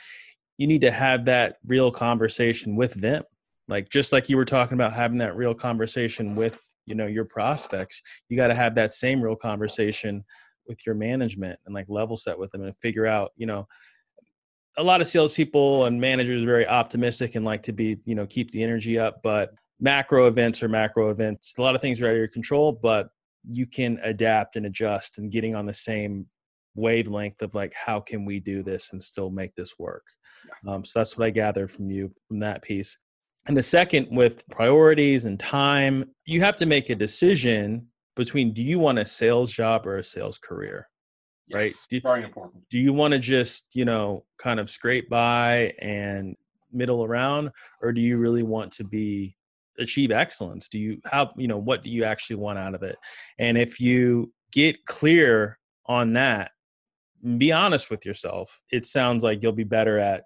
you 0.58 0.68
need 0.68 0.82
to 0.82 0.92
have 0.92 1.26
that 1.26 1.58
real 1.66 1.92
conversation 1.92 2.76
with 2.76 2.94
them. 2.94 3.24
Like 3.68 3.90
just 3.90 4.12
like 4.12 4.30
you 4.30 4.38
were 4.38 4.46
talking 4.46 4.76
about 4.76 4.94
having 4.94 5.18
that 5.20 5.36
real 5.36 5.54
conversation 5.54 6.36
with 6.36 6.62
you 6.86 6.96
know 6.96 7.08
your 7.08 7.26
prospects, 7.26 8.02
you 8.28 8.38
got 8.38 8.48
to 8.48 8.56
have 8.56 8.76
that 8.76 8.94
same 8.94 9.22
real 9.22 9.36
conversation 9.36 10.24
with 10.68 10.80
your 10.86 10.96
management 10.96 11.60
and 11.66 11.74
like 11.74 11.86
level 11.88 12.18
set 12.18 12.38
with 12.38 12.52
them 12.52 12.64
and 12.64 12.76
figure 12.82 13.06
out 13.06 13.32
you 13.38 13.46
know 13.46 13.68
a 14.78 14.84
lot 14.84 15.02
of 15.02 15.08
salespeople 15.08 15.86
and 15.86 16.00
managers 16.00 16.44
are 16.44 16.48
very 16.48 16.68
optimistic 16.68 17.36
and 17.36 17.46
like 17.46 17.64
to 17.64 17.74
be, 17.74 17.98
you 18.06 18.16
know, 18.16 18.26
keep 18.26 18.52
the 18.52 18.64
energy 18.64 18.98
up. 18.98 19.22
But 19.24 19.52
macro 19.80 20.28
events 20.28 20.62
are 20.64 20.70
macro 20.70 21.10
events. 21.10 21.54
A 21.58 21.62
lot 21.62 21.76
of 21.76 21.82
things 21.82 22.02
are 22.02 22.08
out 22.08 22.12
of 22.12 22.18
your 22.18 22.28
control, 22.28 22.72
but 22.72 23.10
you 23.50 23.66
can 23.66 24.00
adapt 24.04 24.56
and 24.56 24.66
adjust 24.66 25.18
and 25.18 25.32
getting 25.32 25.56
on 25.56 25.66
the 25.66 25.74
same 25.74 26.28
wavelength 26.76 27.42
of 27.42 27.56
like, 27.56 27.74
how 27.74 28.00
can 28.00 28.26
we 28.26 28.40
do 28.40 28.64
this 28.64 28.90
and 28.92 29.02
still 29.02 29.30
make 29.30 29.56
this 29.56 29.74
work? 29.80 30.04
Um, 30.68 30.86
so 30.86 31.00
that's 31.00 31.18
what 31.18 31.26
I 31.26 31.30
gathered 31.30 31.72
from 31.72 31.90
you 31.90 32.14
from 32.28 32.40
that 32.40 32.62
piece. 32.62 32.98
And 33.48 33.58
the 33.58 33.64
second, 33.64 34.08
with 34.12 34.48
priorities 34.50 35.26
and 35.26 35.40
time, 35.40 36.12
you 36.26 36.42
have 36.42 36.58
to 36.58 36.66
make 36.66 36.90
a 36.90 36.96
decision 36.96 37.88
between 38.16 38.54
do 38.54 38.62
you 38.62 38.80
want 38.80 39.00
a 39.00 39.06
sales 39.06 39.52
job 39.52 39.88
or 39.88 39.98
a 39.98 40.04
sales 40.04 40.38
career? 40.38 40.88
Yes, 41.50 41.56
right? 41.56 41.74
Do, 41.90 42.02
very 42.02 42.24
important. 42.24 42.70
Do 42.70 42.80
you 42.80 42.94
want 42.94 43.14
to 43.14 43.20
just, 43.20 43.66
you 43.74 43.86
know, 43.86 44.26
kind 44.38 44.60
of 44.60 44.70
scrape 44.70 45.10
by 45.10 45.74
and 45.80 46.36
middle 46.72 47.04
around, 47.04 47.52
or 47.82 47.92
do 47.92 48.02
you 48.02 48.18
really 48.18 48.44
want 48.44 48.72
to 48.74 48.84
be 48.84 49.36
achieve 49.80 50.12
excellence? 50.12 50.68
Do 50.68 50.78
you 50.78 51.02
how 51.06 51.32
you 51.38 51.48
know 51.48 51.58
what 51.58 51.84
do 51.84 51.90
you 51.90 52.04
actually 52.04 52.38
want 52.38 52.60
out 52.60 52.76
of 52.76 52.84
it? 52.84 52.98
And 53.38 53.58
if 53.58 53.80
you 53.80 54.32
get 54.52 54.86
clear 54.86 55.58
on 55.86 56.14
that, 56.14 56.52
be 57.38 57.52
honest 57.52 57.90
with 57.90 58.06
yourself. 58.06 58.62
It 58.72 58.86
sounds 58.86 59.24
like 59.24 59.42
you'll 59.42 59.52
be 59.52 59.64
better 59.64 59.98
at 59.98 60.24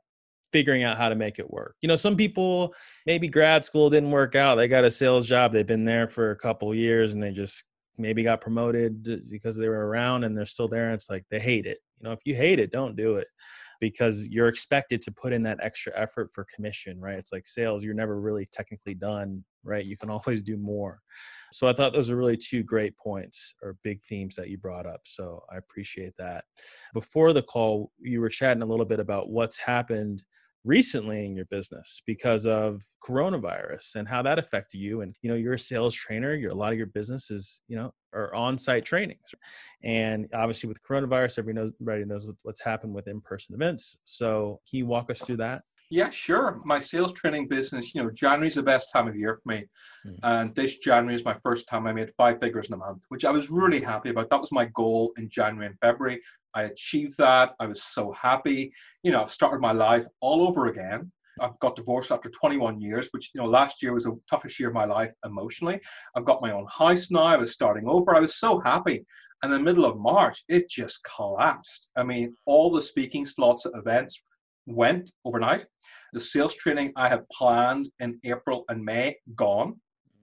figuring 0.51 0.83
out 0.83 0.97
how 0.97 1.09
to 1.09 1.15
make 1.15 1.39
it 1.39 1.49
work. 1.49 1.75
You 1.81 1.87
know, 1.87 1.95
some 1.95 2.15
people 2.15 2.73
maybe 3.05 3.27
grad 3.27 3.65
school 3.65 3.89
didn't 3.89 4.11
work 4.11 4.35
out. 4.35 4.55
They 4.55 4.67
got 4.67 4.83
a 4.83 4.91
sales 4.91 5.25
job. 5.25 5.51
They've 5.51 5.65
been 5.65 5.85
there 5.85 6.07
for 6.07 6.31
a 6.31 6.35
couple 6.35 6.73
years 6.75 7.13
and 7.13 7.23
they 7.23 7.31
just 7.31 7.63
maybe 7.97 8.23
got 8.23 8.41
promoted 8.41 9.29
because 9.29 9.57
they 9.57 9.67
were 9.67 9.87
around 9.87 10.23
and 10.23 10.37
they're 10.37 10.45
still 10.45 10.67
there 10.67 10.85
and 10.85 10.95
it's 10.95 11.09
like 11.09 11.25
they 11.29 11.39
hate 11.39 11.65
it. 11.65 11.79
You 11.99 12.05
know 12.05 12.11
if 12.11 12.19
you 12.25 12.35
hate 12.35 12.59
it 12.59 12.71
don't 12.71 12.95
do 12.95 13.15
it 13.15 13.27
because 13.79 14.25
you're 14.27 14.47
expected 14.47 15.01
to 15.01 15.11
put 15.11 15.33
in 15.33 15.43
that 15.43 15.59
extra 15.61 15.91
effort 15.95 16.31
for 16.33 16.45
commission 16.53 16.99
right? 16.99 17.17
It's 17.17 17.31
like 17.31 17.47
sales 17.47 17.83
you're 17.83 17.93
never 17.93 18.19
really 18.19 18.47
technically 18.51 18.93
done 18.93 19.43
right? 19.63 19.85
You 19.85 19.97
can 19.97 20.09
always 20.15 20.43
do 20.43 20.57
more. 20.57 20.99
So 21.51 21.67
i 21.67 21.73
thought 21.73 21.93
those 21.93 22.09
are 22.09 22.17
really 22.17 22.37
two 22.37 22.63
great 22.63 22.97
points 22.97 23.55
or 23.61 23.77
big 23.83 24.03
themes 24.03 24.35
that 24.35 24.49
you 24.49 24.57
brought 24.57 24.87
up 24.87 25.01
so 25.05 25.43
i 25.51 25.57
appreciate 25.57 26.13
that. 26.17 26.45
Before 26.93 27.33
the 27.33 27.43
call 27.43 27.91
you 27.99 28.21
were 28.21 28.29
chatting 28.29 28.63
a 28.63 28.67
little 28.67 28.85
bit 28.85 28.99
about 28.99 29.29
what's 29.29 29.57
happened 29.57 30.23
recently 30.65 31.25
in 31.25 31.35
your 31.35 31.45
business 31.45 32.01
because 32.07 32.45
of 32.45 32.81
coronavirus 33.05 33.95
and 33.95 34.07
how 34.07 34.21
that 34.21 34.39
affected 34.39 34.77
you 34.77 35.01
and 35.01 35.15
you 35.21 35.29
know 35.29 35.35
you're 35.35 35.53
a 35.53 35.59
sales 35.59 35.93
trainer 35.93 36.33
you're 36.35 36.51
a 36.51 36.55
lot 36.55 36.71
of 36.71 36.77
your 36.77 36.87
business 36.87 37.29
is 37.29 37.59
you 37.67 37.75
know 37.75 37.93
are 38.13 38.33
on-site 38.33 38.85
trainings 38.85 39.19
and 39.83 40.27
obviously 40.33 40.69
with 40.69 40.81
coronavirus 40.83 41.39
everybody 41.39 41.65
knows 41.65 41.73
everybody 41.81 42.05
knows 42.05 42.29
what's 42.43 42.61
happened 42.61 42.93
with 42.93 43.07
in-person 43.07 43.53
events 43.53 43.97
so 44.05 44.61
can 44.69 44.79
you 44.79 44.85
walk 44.85 45.09
us 45.11 45.19
through 45.19 45.37
that 45.37 45.63
yeah, 45.89 46.09
sure. 46.09 46.59
My 46.65 46.79
sales 46.79 47.13
training 47.13 47.49
business, 47.49 47.93
you 47.93 48.01
know, 48.01 48.09
January 48.09 48.47
is 48.47 48.55
the 48.55 48.63
best 48.63 48.91
time 48.91 49.07
of 49.07 49.15
year 49.15 49.39
for 49.43 49.53
me. 49.53 49.65
Mm. 50.07 50.19
And 50.23 50.55
this 50.55 50.77
January 50.77 51.13
is 51.13 51.23
my 51.23 51.37
first 51.43 51.67
time 51.67 51.85
I 51.85 51.93
made 51.93 52.11
five 52.17 52.39
figures 52.39 52.67
in 52.67 52.73
a 52.73 52.77
month, 52.77 53.03
which 53.09 53.25
I 53.25 53.29
was 53.29 53.51
really 53.51 53.79
happy 53.79 54.09
about. 54.09 54.31
That 54.31 54.41
was 54.41 54.51
my 54.51 54.65
goal 54.73 55.13
in 55.17 55.29
January 55.29 55.67
and 55.67 55.77
February. 55.81 56.19
I 56.55 56.63
achieved 56.63 57.17
that. 57.17 57.53
I 57.59 57.65
was 57.65 57.83
so 57.83 58.11
happy. 58.11 58.71
You 59.03 59.11
know, 59.11 59.21
I've 59.23 59.31
started 59.31 59.61
my 59.61 59.71
life 59.71 60.05
all 60.21 60.47
over 60.47 60.67
again. 60.67 61.11
I've 61.41 61.57
got 61.59 61.75
divorced 61.75 62.11
after 62.11 62.29
21 62.29 62.79
years, 62.79 63.09
which, 63.11 63.31
you 63.33 63.41
know, 63.41 63.47
last 63.47 63.81
year 63.81 63.93
was 63.93 64.03
the 64.03 64.19
toughest 64.29 64.59
year 64.59 64.69
of 64.69 64.75
my 64.75 64.85
life 64.85 65.11
emotionally. 65.25 65.79
I've 66.15 66.25
got 66.25 66.41
my 66.41 66.51
own 66.51 66.67
house 66.69 67.09
now. 67.09 67.23
I 67.23 67.37
was 67.37 67.51
starting 67.51 67.87
over. 67.87 68.15
I 68.15 68.19
was 68.19 68.37
so 68.37 68.59
happy. 68.59 69.03
And 69.41 69.51
the 69.51 69.59
middle 69.59 69.85
of 69.85 69.97
March, 69.97 70.43
it 70.47 70.69
just 70.69 71.03
collapsed. 71.03 71.89
I 71.97 72.03
mean, 72.03 72.35
all 72.45 72.71
the 72.71 72.81
speaking 72.81 73.25
slots 73.25 73.65
at 73.65 73.73
events 73.75 74.21
went 74.67 75.11
overnight. 75.25 75.65
The 76.13 76.21
sales 76.21 76.53
training 76.55 76.93
I 76.95 77.09
had 77.09 77.27
planned 77.29 77.89
in 77.99 78.19
April 78.23 78.63
and 78.69 78.83
May, 78.83 79.17
gone. 79.35 79.79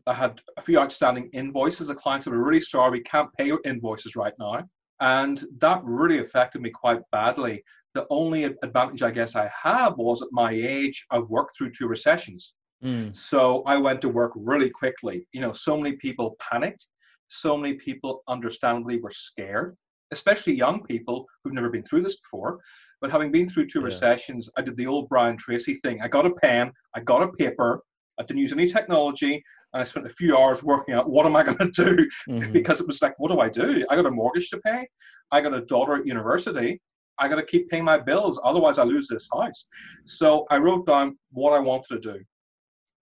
I 0.07 0.14
had 0.14 0.40
a 0.57 0.62
few 0.62 0.79
outstanding 0.79 1.29
invoices. 1.33 1.88
The 1.88 1.95
clients 1.95 2.25
said, 2.25 2.33
We're 2.33 2.47
really 2.47 2.61
sorry, 2.61 2.93
we 2.93 3.03
can't 3.03 3.33
pay 3.37 3.47
your 3.47 3.61
invoices 3.64 4.16
right 4.16 4.33
now 4.38 4.64
And 5.00 5.42
that 5.60 5.80
really 5.84 6.18
affected 6.18 6.62
me 6.62 6.70
quite 6.70 7.00
badly. 7.10 7.64
The 7.94 8.06
only 8.10 8.44
advantage 8.44 9.02
I 9.02 9.10
guess 9.10 9.34
I 9.34 9.50
had 9.62 9.90
was 9.96 10.22
at 10.22 10.28
my 10.30 10.52
age, 10.52 11.06
I 11.10 11.18
worked 11.18 11.56
through 11.56 11.72
two 11.72 11.88
recessions. 11.88 12.54
Mm. 12.84 13.16
So 13.16 13.62
I 13.66 13.76
went 13.76 14.00
to 14.02 14.08
work 14.08 14.32
really 14.36 14.70
quickly. 14.70 15.26
You 15.32 15.40
know, 15.40 15.52
so 15.52 15.76
many 15.76 15.96
people 15.96 16.36
panicked. 16.40 16.86
So 17.28 17.56
many 17.56 17.74
people 17.74 18.22
understandably 18.28 19.00
were 19.00 19.10
scared, 19.10 19.76
especially 20.10 20.54
young 20.54 20.82
people 20.82 21.26
who've 21.42 21.54
never 21.54 21.70
been 21.70 21.84
through 21.84 22.02
this 22.02 22.18
before. 22.20 22.58
But 23.00 23.10
having 23.10 23.30
been 23.32 23.48
through 23.48 23.66
two 23.66 23.80
yeah. 23.80 23.86
recessions, 23.86 24.50
I 24.56 24.62
did 24.62 24.76
the 24.76 24.86
old 24.86 25.08
Brian 25.08 25.36
Tracy 25.36 25.74
thing. 25.74 26.02
I 26.02 26.08
got 26.08 26.26
a 26.26 26.34
pen, 26.42 26.72
I 26.94 27.00
got 27.00 27.22
a 27.22 27.32
paper, 27.32 27.82
I 28.18 28.24
didn't 28.24 28.40
use 28.40 28.52
any 28.52 28.66
technology, 28.66 29.42
and 29.72 29.80
I 29.80 29.85
spent 29.85 30.06
a 30.06 30.11
few 30.11 30.37
hours 30.37 30.62
working 30.62 30.94
out 30.94 31.09
what 31.09 31.26
am 31.26 31.37
I 31.37 31.42
going 31.50 31.59
to 31.59 31.70
do 31.70 32.09
mm-hmm. 32.28 32.52
because 32.52 32.80
it 32.80 32.87
was 32.87 33.02
like, 33.02 33.18
what 33.18 33.30
do 33.30 33.40
I 33.40 33.48
do? 33.48 33.85
I 33.88 33.96
got 33.96 34.06
a 34.06 34.11
mortgage 34.11 34.50
to 34.50 34.59
pay, 34.59 34.88
I 35.33 35.40
got 35.40 35.54
a 35.54 35.62
daughter 35.62 35.96
at 35.96 36.06
university, 36.06 36.80
I 37.18 37.28
got 37.28 37.37
to 37.37 37.44
keep 37.44 37.68
paying 37.68 37.85
my 37.85 37.98
bills, 37.98 38.40
otherwise 38.44 38.78
I 38.78 38.85
lose 38.85 39.06
this 39.09 39.28
house. 39.33 39.66
So 40.04 40.46
I 40.50 40.56
wrote 40.56 40.87
down 40.87 41.18
what 41.30 41.52
I 41.52 41.59
wanted 41.61 42.00
to 42.00 42.12
do, 42.12 42.20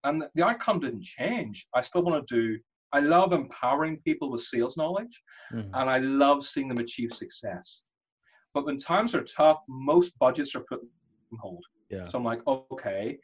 and 0.05 0.25
the 0.35 0.45
outcome 0.45 0.81
didn't 0.81 1.05
change. 1.05 1.67
I 1.75 1.81
still 1.81 2.03
want 2.03 2.27
to 2.27 2.35
do. 2.35 2.59
I 2.93 3.01
love 3.01 3.33
empowering 3.33 4.01
people 4.05 4.31
with 4.31 4.43
sales 4.43 4.77
knowledge, 4.77 5.23
mm-hmm. 5.53 5.75
and 5.75 5.91
I 5.91 5.99
love 5.99 6.45
seeing 6.45 6.69
them 6.69 6.79
achieve 6.79 7.13
success. 7.13 7.83
But 8.55 8.67
when 8.67 8.79
times 8.79 9.15
are 9.15 9.23
tough, 9.23 9.59
most 9.69 10.19
budgets 10.19 10.55
are 10.55 10.65
put 10.69 10.81
on 10.81 11.39
hold. 11.41 11.65
Yeah. 11.91 12.09
So 12.09 12.19
I'm 12.19 12.25
like, 12.25 12.41
okay, 12.47 13.19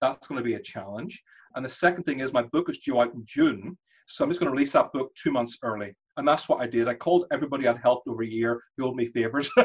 that's 0.00 0.26
going 0.26 0.38
to 0.38 0.44
be 0.44 0.54
a 0.54 0.62
challenge. 0.62 1.22
And 1.54 1.64
the 1.64 1.68
second 1.70 2.04
thing 2.04 2.20
is 2.20 2.32
my 2.32 2.42
book 2.52 2.70
is 2.70 2.78
due 2.78 3.00
out 3.00 3.14
in 3.14 3.22
June. 3.24 3.76
So 4.06 4.24
I'm 4.24 4.30
just 4.30 4.40
going 4.40 4.48
to 4.48 4.52
release 4.52 4.72
that 4.72 4.92
book 4.92 5.12
two 5.14 5.30
months 5.30 5.58
early. 5.62 5.94
And 6.16 6.26
that's 6.26 6.48
what 6.48 6.60
I 6.60 6.66
did. 6.66 6.88
I 6.88 6.94
called 6.94 7.26
everybody 7.32 7.68
I'd 7.68 7.78
helped 7.78 8.08
over 8.08 8.22
a 8.22 8.26
year 8.26 8.60
who 8.76 8.86
owed 8.86 8.96
me 8.96 9.06
favors. 9.06 9.50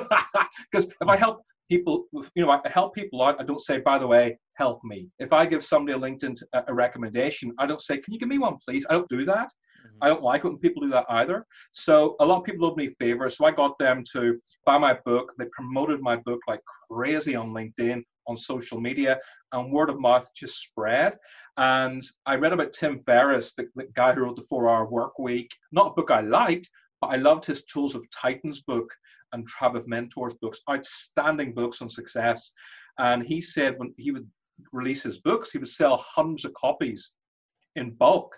Because 0.71 0.89
if 1.01 1.07
I 1.07 1.17
help 1.17 1.41
people, 1.69 2.05
you 2.13 2.45
know, 2.45 2.49
I 2.49 2.61
help 2.69 2.95
people 2.95 3.21
out, 3.23 3.39
I 3.39 3.43
don't 3.43 3.61
say, 3.61 3.79
by 3.79 3.97
the 3.97 4.07
way, 4.07 4.37
help 4.53 4.81
me. 4.83 5.07
If 5.19 5.33
I 5.33 5.45
give 5.45 5.65
somebody 5.65 5.97
a 5.97 5.99
LinkedIn 5.99 6.41
a 6.53 6.73
recommendation, 6.73 7.53
I 7.57 7.65
don't 7.65 7.81
say, 7.81 7.97
can 7.97 8.13
you 8.13 8.19
give 8.19 8.29
me 8.29 8.37
one, 8.37 8.57
please? 8.65 8.85
I 8.89 8.93
don't 8.93 9.09
do 9.09 9.25
that. 9.25 9.47
Mm-hmm. 9.47 9.97
I 10.01 10.07
don't 10.07 10.23
like 10.23 10.45
it 10.45 10.47
when 10.47 10.57
people 10.57 10.83
do 10.83 10.89
that 10.89 11.05
either. 11.09 11.45
So 11.71 12.15
a 12.19 12.25
lot 12.25 12.39
of 12.39 12.43
people 12.43 12.67
owed 12.67 12.77
me 12.77 12.95
favors. 12.99 13.37
So 13.37 13.45
I 13.45 13.51
got 13.51 13.77
them 13.79 14.03
to 14.13 14.39
buy 14.65 14.77
my 14.77 14.97
book. 15.05 15.33
They 15.37 15.45
promoted 15.51 16.01
my 16.01 16.15
book 16.17 16.39
like 16.47 16.61
crazy 16.89 17.35
on 17.35 17.51
LinkedIn, 17.51 18.03
on 18.27 18.37
social 18.37 18.79
media, 18.79 19.19
and 19.51 19.71
word 19.71 19.89
of 19.89 19.99
mouth 19.99 20.29
just 20.35 20.61
spread. 20.61 21.17
And 21.57 22.03
I 22.25 22.35
read 22.35 22.53
about 22.53 22.73
Tim 22.73 23.01
Ferriss, 23.05 23.53
the, 23.53 23.67
the 23.75 23.87
guy 23.95 24.13
who 24.13 24.23
wrote 24.23 24.35
the 24.35 24.43
Four 24.43 24.69
Hour 24.69 24.85
Work 24.89 25.19
Week. 25.19 25.49
Not 25.71 25.87
a 25.87 25.93
book 25.93 26.11
I 26.11 26.21
liked, 26.21 26.69
but 27.01 27.07
I 27.07 27.15
loved 27.17 27.45
his 27.45 27.63
Tools 27.65 27.95
of 27.95 28.09
Titans 28.09 28.61
book 28.61 28.91
and 29.31 29.47
Tribe 29.47 29.75
of 29.75 29.87
Mentors 29.87 30.33
books, 30.35 30.61
outstanding 30.69 31.53
books 31.53 31.81
on 31.81 31.89
success. 31.89 32.51
And 32.97 33.23
he 33.23 33.41
said 33.41 33.77
when 33.77 33.93
he 33.97 34.11
would 34.11 34.29
release 34.71 35.03
his 35.03 35.19
books, 35.19 35.51
he 35.51 35.57
would 35.57 35.69
sell 35.69 35.97
hundreds 35.97 36.45
of 36.45 36.53
copies 36.53 37.11
in 37.75 37.91
bulk 37.91 38.35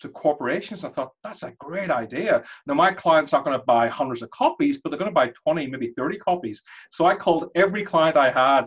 to 0.00 0.08
corporations. 0.08 0.84
I 0.84 0.90
thought 0.90 1.12
that's 1.22 1.42
a 1.44 1.52
great 1.58 1.90
idea. 1.90 2.42
Now 2.66 2.74
my 2.74 2.92
clients 2.92 3.32
aren't 3.32 3.46
going 3.46 3.58
to 3.58 3.64
buy 3.64 3.88
hundreds 3.88 4.22
of 4.22 4.30
copies, 4.30 4.80
but 4.80 4.90
they're 4.90 4.98
going 4.98 5.10
to 5.10 5.14
buy 5.14 5.32
20, 5.44 5.66
maybe 5.68 5.92
30 5.96 6.18
copies. 6.18 6.62
So 6.90 7.06
I 7.06 7.14
called 7.14 7.50
every 7.54 7.84
client 7.84 8.16
I 8.16 8.30
had 8.30 8.66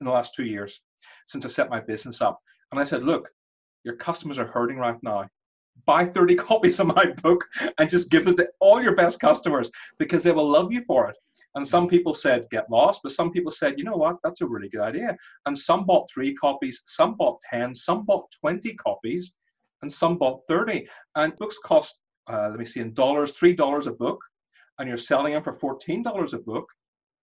in 0.00 0.06
the 0.06 0.12
last 0.12 0.34
two 0.34 0.44
years 0.44 0.80
since 1.28 1.44
I 1.44 1.48
set 1.48 1.70
my 1.70 1.80
business 1.80 2.20
up. 2.20 2.40
And 2.70 2.80
I 2.80 2.84
said, 2.84 3.04
look, 3.04 3.28
your 3.84 3.96
customers 3.96 4.38
are 4.38 4.46
hurting 4.46 4.78
right 4.78 4.96
now. 5.02 5.28
Buy 5.84 6.04
30 6.04 6.34
copies 6.36 6.80
of 6.80 6.88
my 6.88 7.06
book 7.22 7.44
and 7.78 7.88
just 7.88 8.10
give 8.10 8.24
them 8.24 8.36
to 8.36 8.48
all 8.60 8.82
your 8.82 8.94
best 8.94 9.20
customers 9.20 9.70
because 9.98 10.22
they 10.22 10.32
will 10.32 10.48
love 10.48 10.72
you 10.72 10.82
for 10.82 11.08
it. 11.08 11.16
And 11.54 11.66
some 11.66 11.88
people 11.88 12.12
said, 12.12 12.46
get 12.50 12.70
lost, 12.70 13.00
but 13.02 13.12
some 13.12 13.30
people 13.30 13.50
said, 13.50 13.78
you 13.78 13.84
know 13.84 13.96
what, 13.96 14.16
that's 14.22 14.42
a 14.42 14.46
really 14.46 14.68
good 14.68 14.82
idea. 14.82 15.16
And 15.46 15.56
some 15.56 15.86
bought 15.86 16.06
three 16.12 16.34
copies, 16.34 16.82
some 16.84 17.16
bought 17.16 17.40
10, 17.50 17.74
some 17.74 18.04
bought 18.04 18.26
20 18.40 18.74
copies, 18.74 19.34
and 19.80 19.90
some 19.90 20.18
bought 20.18 20.40
30. 20.48 20.86
And 21.14 21.34
books 21.36 21.58
cost, 21.64 21.98
uh, 22.30 22.48
let 22.50 22.58
me 22.58 22.66
see, 22.66 22.80
in 22.80 22.92
dollars, 22.92 23.32
$3 23.32 23.86
a 23.86 23.92
book, 23.92 24.20
and 24.78 24.86
you're 24.86 24.98
selling 24.98 25.32
them 25.32 25.42
for 25.42 25.54
$14 25.54 26.34
a 26.34 26.38
book, 26.38 26.66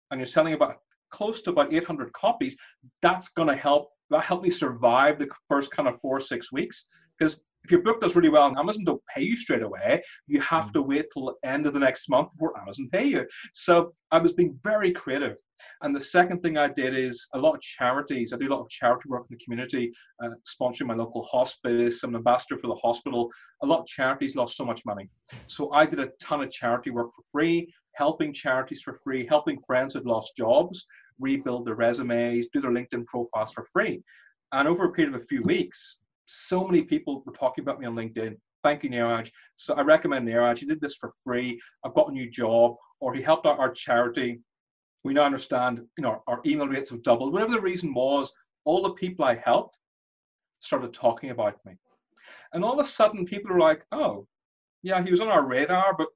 and 0.10 0.20
you're 0.20 0.26
selling 0.26 0.54
about 0.54 0.78
close 1.14 1.42
to 1.44 1.52
about 1.52 1.72
800 1.74 2.12
copies. 2.14 2.58
That's 3.02 3.30
going 3.30 3.48
to 3.48 3.56
help 3.56 3.90
that 4.10 4.26
helped 4.26 4.44
me 4.44 4.50
survive 4.50 5.18
the 5.18 5.28
first 5.50 5.72
kind 5.72 5.88
of 5.88 6.00
four 6.02 6.18
or 6.18 6.20
six 6.20 6.52
weeks. 6.52 6.86
Because 7.18 7.40
if 7.64 7.72
your 7.72 7.82
book 7.82 8.02
does 8.02 8.16
really 8.16 8.30
well 8.30 8.48
and 8.48 8.58
Amazon 8.58 8.84
don't 8.84 9.02
pay 9.14 9.22
you 9.22 9.38
straight 9.38 9.62
away, 9.62 10.04
you 10.28 10.42
have 10.42 10.66
mm. 10.66 10.74
to 10.74 10.82
wait 10.82 11.06
till 11.14 11.26
the 11.26 11.50
end 11.50 11.66
of 11.66 11.74
the 11.74 11.80
next 11.80 12.10
month 12.10 12.32
before 12.34 12.60
Amazon 12.60 12.90
pay 12.92 13.06
you. 13.06 13.26
So 13.54 13.94
I 14.12 14.20
was 14.20 14.34
being 14.34 14.60
very 14.64 14.92
creative. 14.92 15.38
And 15.82 15.96
the 15.96 16.02
second 16.02 16.42
thing 16.42 16.58
I 16.58 16.68
did 16.68 16.94
is 16.94 17.26
a 17.34 17.40
lot 17.40 17.56
of 17.56 17.62
charities. 17.62 18.34
I 18.34 18.38
do 18.38 18.50
a 18.50 18.54
lot 18.54 18.62
of 18.62 18.70
charity 18.70 19.08
work 19.08 19.26
in 19.30 19.38
the 19.38 19.44
community, 19.44 19.94
uh, 20.22 20.30
sponsoring 20.46 20.88
my 20.88 20.94
local 20.94 21.24
hospice. 21.24 22.04
I'm 22.04 22.10
an 22.10 22.18
ambassador 22.18 22.58
for 22.60 22.68
the 22.68 22.76
hospital. 22.76 23.32
A 23.62 23.66
lot 23.66 23.80
of 23.80 23.86
charities 23.86 24.36
lost 24.36 24.58
so 24.58 24.66
much 24.66 24.82
money. 24.86 25.10
So 25.48 25.72
I 25.72 25.86
did 25.86 26.00
a 26.00 26.10
ton 26.22 26.44
of 26.44 26.52
charity 26.52 26.90
work 26.90 27.12
for 27.16 27.24
free, 27.32 27.74
helping 27.94 28.34
charities 28.34 28.82
for 28.82 29.00
free, 29.04 29.26
helping 29.26 29.58
friends 29.66 29.94
who'd 29.94 30.06
lost 30.06 30.36
jobs 30.36 30.86
rebuild 31.24 31.66
their 31.66 31.76
resumes, 31.76 32.48
do 32.54 32.62
their 32.62 32.72
LinkedIn 32.72 33.06
profiles 33.06 33.52
for 33.54 33.66
free. 33.72 34.04
And 34.52 34.68
over 34.68 34.86
a 34.86 34.92
period 34.92 35.16
of 35.16 35.22
a 35.22 35.26
few 35.26 35.42
weeks, 35.44 36.00
so 36.26 36.66
many 36.68 36.84
people 36.84 37.24
were 37.26 37.34
talking 37.34 37.64
about 37.64 37.80
me 37.80 37.88
on 37.88 37.96
LinkedIn. 37.96 38.36
Thank 38.64 38.84
you, 38.84 38.90
Niraj. 38.90 39.32
So 39.56 39.74
I 39.74 39.82
recommend 39.82 40.28
Niraj. 40.28 40.60
He 40.60 40.66
did 40.66 40.82
this 40.82 40.96
for 40.96 41.12
free. 41.24 41.60
I've 41.84 41.96
got 41.96 42.10
a 42.10 42.14
new 42.14 42.30
job, 42.30 42.76
or 43.00 43.14
he 43.14 43.22
helped 43.22 43.46
out 43.46 43.60
our 43.60 43.72
charity. 43.72 44.40
We 45.04 45.14
now 45.14 45.24
understand, 45.24 45.82
you 45.98 46.04
know, 46.04 46.24
our 46.28 46.42
email 46.46 46.68
rates 46.68 46.92
have 46.92 47.04
doubled. 47.04 47.34
Whatever 47.34 47.54
the 47.54 47.62
reason 47.62 47.94
was, 47.94 48.32
all 48.64 48.84
the 48.84 48.92
people 48.92 49.26
I 49.26 49.36
helped 49.36 49.78
started 50.62 50.94
talking 50.94 51.32
about 51.32 51.60
me. 51.66 51.74
And 52.54 52.64
all 52.64 52.80
of 52.80 52.86
a 52.86 52.88
sudden, 52.88 53.26
people 53.26 53.52
are 53.52 53.60
like, 53.60 53.86
oh, 53.92 54.28
yeah, 54.82 55.04
he 55.04 55.12
was 55.12 55.20
on 55.22 55.28
our 55.28 55.46
radar, 55.46 55.96
but 55.98 56.08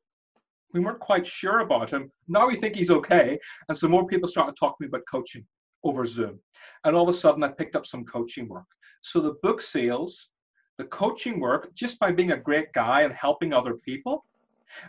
we 0.77 0.85
weren't 0.85 0.99
quite 0.99 1.25
sure 1.25 1.59
about 1.59 1.89
him. 1.89 2.11
Now 2.27 2.47
we 2.47 2.55
think 2.55 2.75
he's 2.75 2.91
okay. 2.91 3.39
And 3.67 3.77
so 3.77 3.87
more 3.87 4.05
people 4.05 4.29
started 4.29 4.55
talking 4.57 4.75
to 4.79 4.83
me 4.83 4.87
about 4.89 5.03
coaching 5.09 5.45
over 5.83 6.05
Zoom. 6.05 6.39
And 6.83 6.95
all 6.95 7.09
of 7.09 7.09
a 7.09 7.17
sudden, 7.17 7.43
I 7.43 7.49
picked 7.49 7.75
up 7.75 7.85
some 7.85 8.05
coaching 8.05 8.47
work. 8.47 8.65
So 9.01 9.19
the 9.19 9.35
book 9.41 9.61
sales, 9.61 10.29
the 10.77 10.85
coaching 10.85 11.39
work, 11.39 11.73
just 11.75 11.99
by 11.99 12.11
being 12.11 12.31
a 12.31 12.37
great 12.37 12.71
guy 12.73 13.01
and 13.01 13.13
helping 13.13 13.53
other 13.53 13.75
people. 13.75 14.25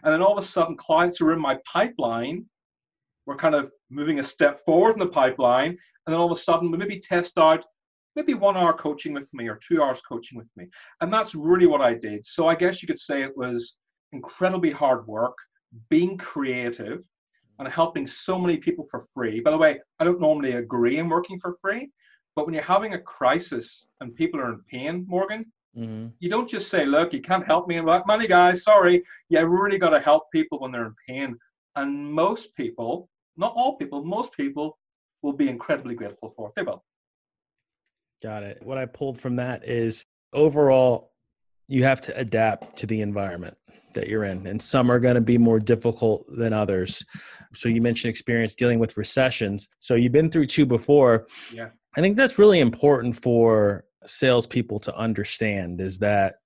And 0.03 0.13
then 0.13 0.23
all 0.23 0.37
of 0.37 0.45
a 0.45 0.47
sudden, 0.47 0.77
clients 0.77 1.19
who 1.19 1.29
are 1.29 1.33
in 1.33 1.41
my 1.41 1.59
pipeline 1.65 2.45
were 3.27 3.37
kind 3.37 3.55
of 3.55 3.71
moving 3.91 4.19
a 4.19 4.25
step 4.25 4.65
forward 4.65 4.93
in 4.93 4.99
the 4.99 5.07
pipeline. 5.07 5.71
And 5.71 6.13
then 6.13 6.17
all 6.17 6.31
of 6.31 6.37
a 6.37 6.41
sudden, 6.41 6.71
we 6.71 6.79
maybe 6.79 7.01
test 7.01 7.39
out 7.39 7.65
maybe 8.17 8.35
one 8.35 8.57
hour 8.57 8.73
coaching 8.73 9.15
with 9.15 9.33
me 9.33 9.49
or 9.49 9.59
two 9.67 9.83
hours 9.83 10.01
coaching 10.01 10.37
with 10.37 10.49
me. 10.57 10.67
And 11.01 11.13
that's 11.13 11.35
really 11.35 11.67
what 11.67 11.81
I 11.81 11.95
did. 11.95 12.27
So 12.27 12.49
I 12.49 12.57
guess 12.57 12.83
you 12.83 12.89
could 12.89 12.99
say 12.99 13.23
it 13.23 13.37
was 13.37 13.77
incredibly 14.13 14.71
hard 14.71 15.07
work 15.07 15.37
being 15.89 16.17
creative 16.17 17.03
and 17.59 17.69
helping 17.69 18.07
so 18.07 18.39
many 18.39 18.57
people 18.57 18.87
for 18.91 19.01
free. 19.13 19.41
By 19.41 19.51
the 19.51 19.59
way, 19.59 19.81
I 19.99 20.05
don't 20.05 20.21
normally 20.21 20.53
agree 20.53 20.99
in 20.99 21.09
working 21.09 21.41
for 21.41 21.55
free, 21.61 21.91
but 22.37 22.47
when 22.47 22.55
you're 22.55 22.63
having 22.63 22.95
a 22.95 23.01
crisis 23.01 23.89
and 24.01 24.15
people 24.15 24.41
are 24.41 24.53
in 24.53 24.63
pain, 24.71 25.05
Morgan, 25.09 25.45
mm-hmm. 25.77 26.09
you 26.21 26.31
don't 26.31 26.49
just 26.49 26.69
say, 26.69 26.87
look, 26.87 27.13
you 27.13 27.21
can't 27.21 27.47
help 27.47 27.67
me 27.67 27.77
in 27.77 27.85
like 27.85 28.07
money, 28.07 28.29
guys, 28.29 28.63
sorry. 28.63 29.03
You 29.29 29.45
really 29.45 29.79
got 29.79 29.91
to 29.91 30.01
help 30.01 30.31
people 30.33 30.61
when 30.61 30.71
they're 30.71 30.87
in 30.87 30.95
pain. 31.09 31.37
And 31.75 31.97
most 32.13 32.55
people, 32.55 33.09
not 33.37 33.53
all 33.57 33.77
people, 33.77 34.05
most 34.05 34.33
people 34.35 34.79
will 35.23 35.33
be 35.33 35.49
incredibly 35.49 35.95
grateful 35.97 36.33
for 36.37 36.49
it. 36.49 36.55
They 36.55 36.63
will. 36.63 36.85
Got 38.23 38.45
it. 38.45 38.63
What 38.63 38.79
I 38.79 38.87
pulled 38.87 39.19
from 39.21 39.37
that 39.37 39.65
is 39.69 40.05
overall, 40.33 41.08
you 41.69 41.85
have 41.85 42.01
to 42.01 42.19
adapt 42.19 42.77
to 42.79 42.87
the 42.87 43.01
environment 43.01 43.57
that 43.95 44.09
you're 44.09 44.25
in 44.25 44.47
and 44.47 44.61
some 44.61 44.91
are 44.91 44.99
going 44.99 45.15
to 45.15 45.21
be 45.21 45.39
more 45.39 45.59
difficult 45.59 46.25
than 46.37 46.53
others. 46.53 47.05
So 47.55 47.69
you 47.69 47.81
mentioned 47.81 48.11
experience 48.11 48.55
dealing 48.55 48.79
with 48.79 48.97
recessions. 48.97 49.69
So 49.79 49.95
you've 49.95 50.13
been 50.13 50.31
through 50.31 50.47
two 50.47 50.67
before. 50.67 51.27
Yeah. 51.53 51.71
I 51.97 52.01
think 52.01 52.17
that's 52.17 52.39
really 52.39 52.61
important 52.61 53.17
for 53.17 53.85
salespeople 54.05 54.81
to 54.81 54.97
understand 54.97 55.81
is 55.81 55.99
that 55.99 56.37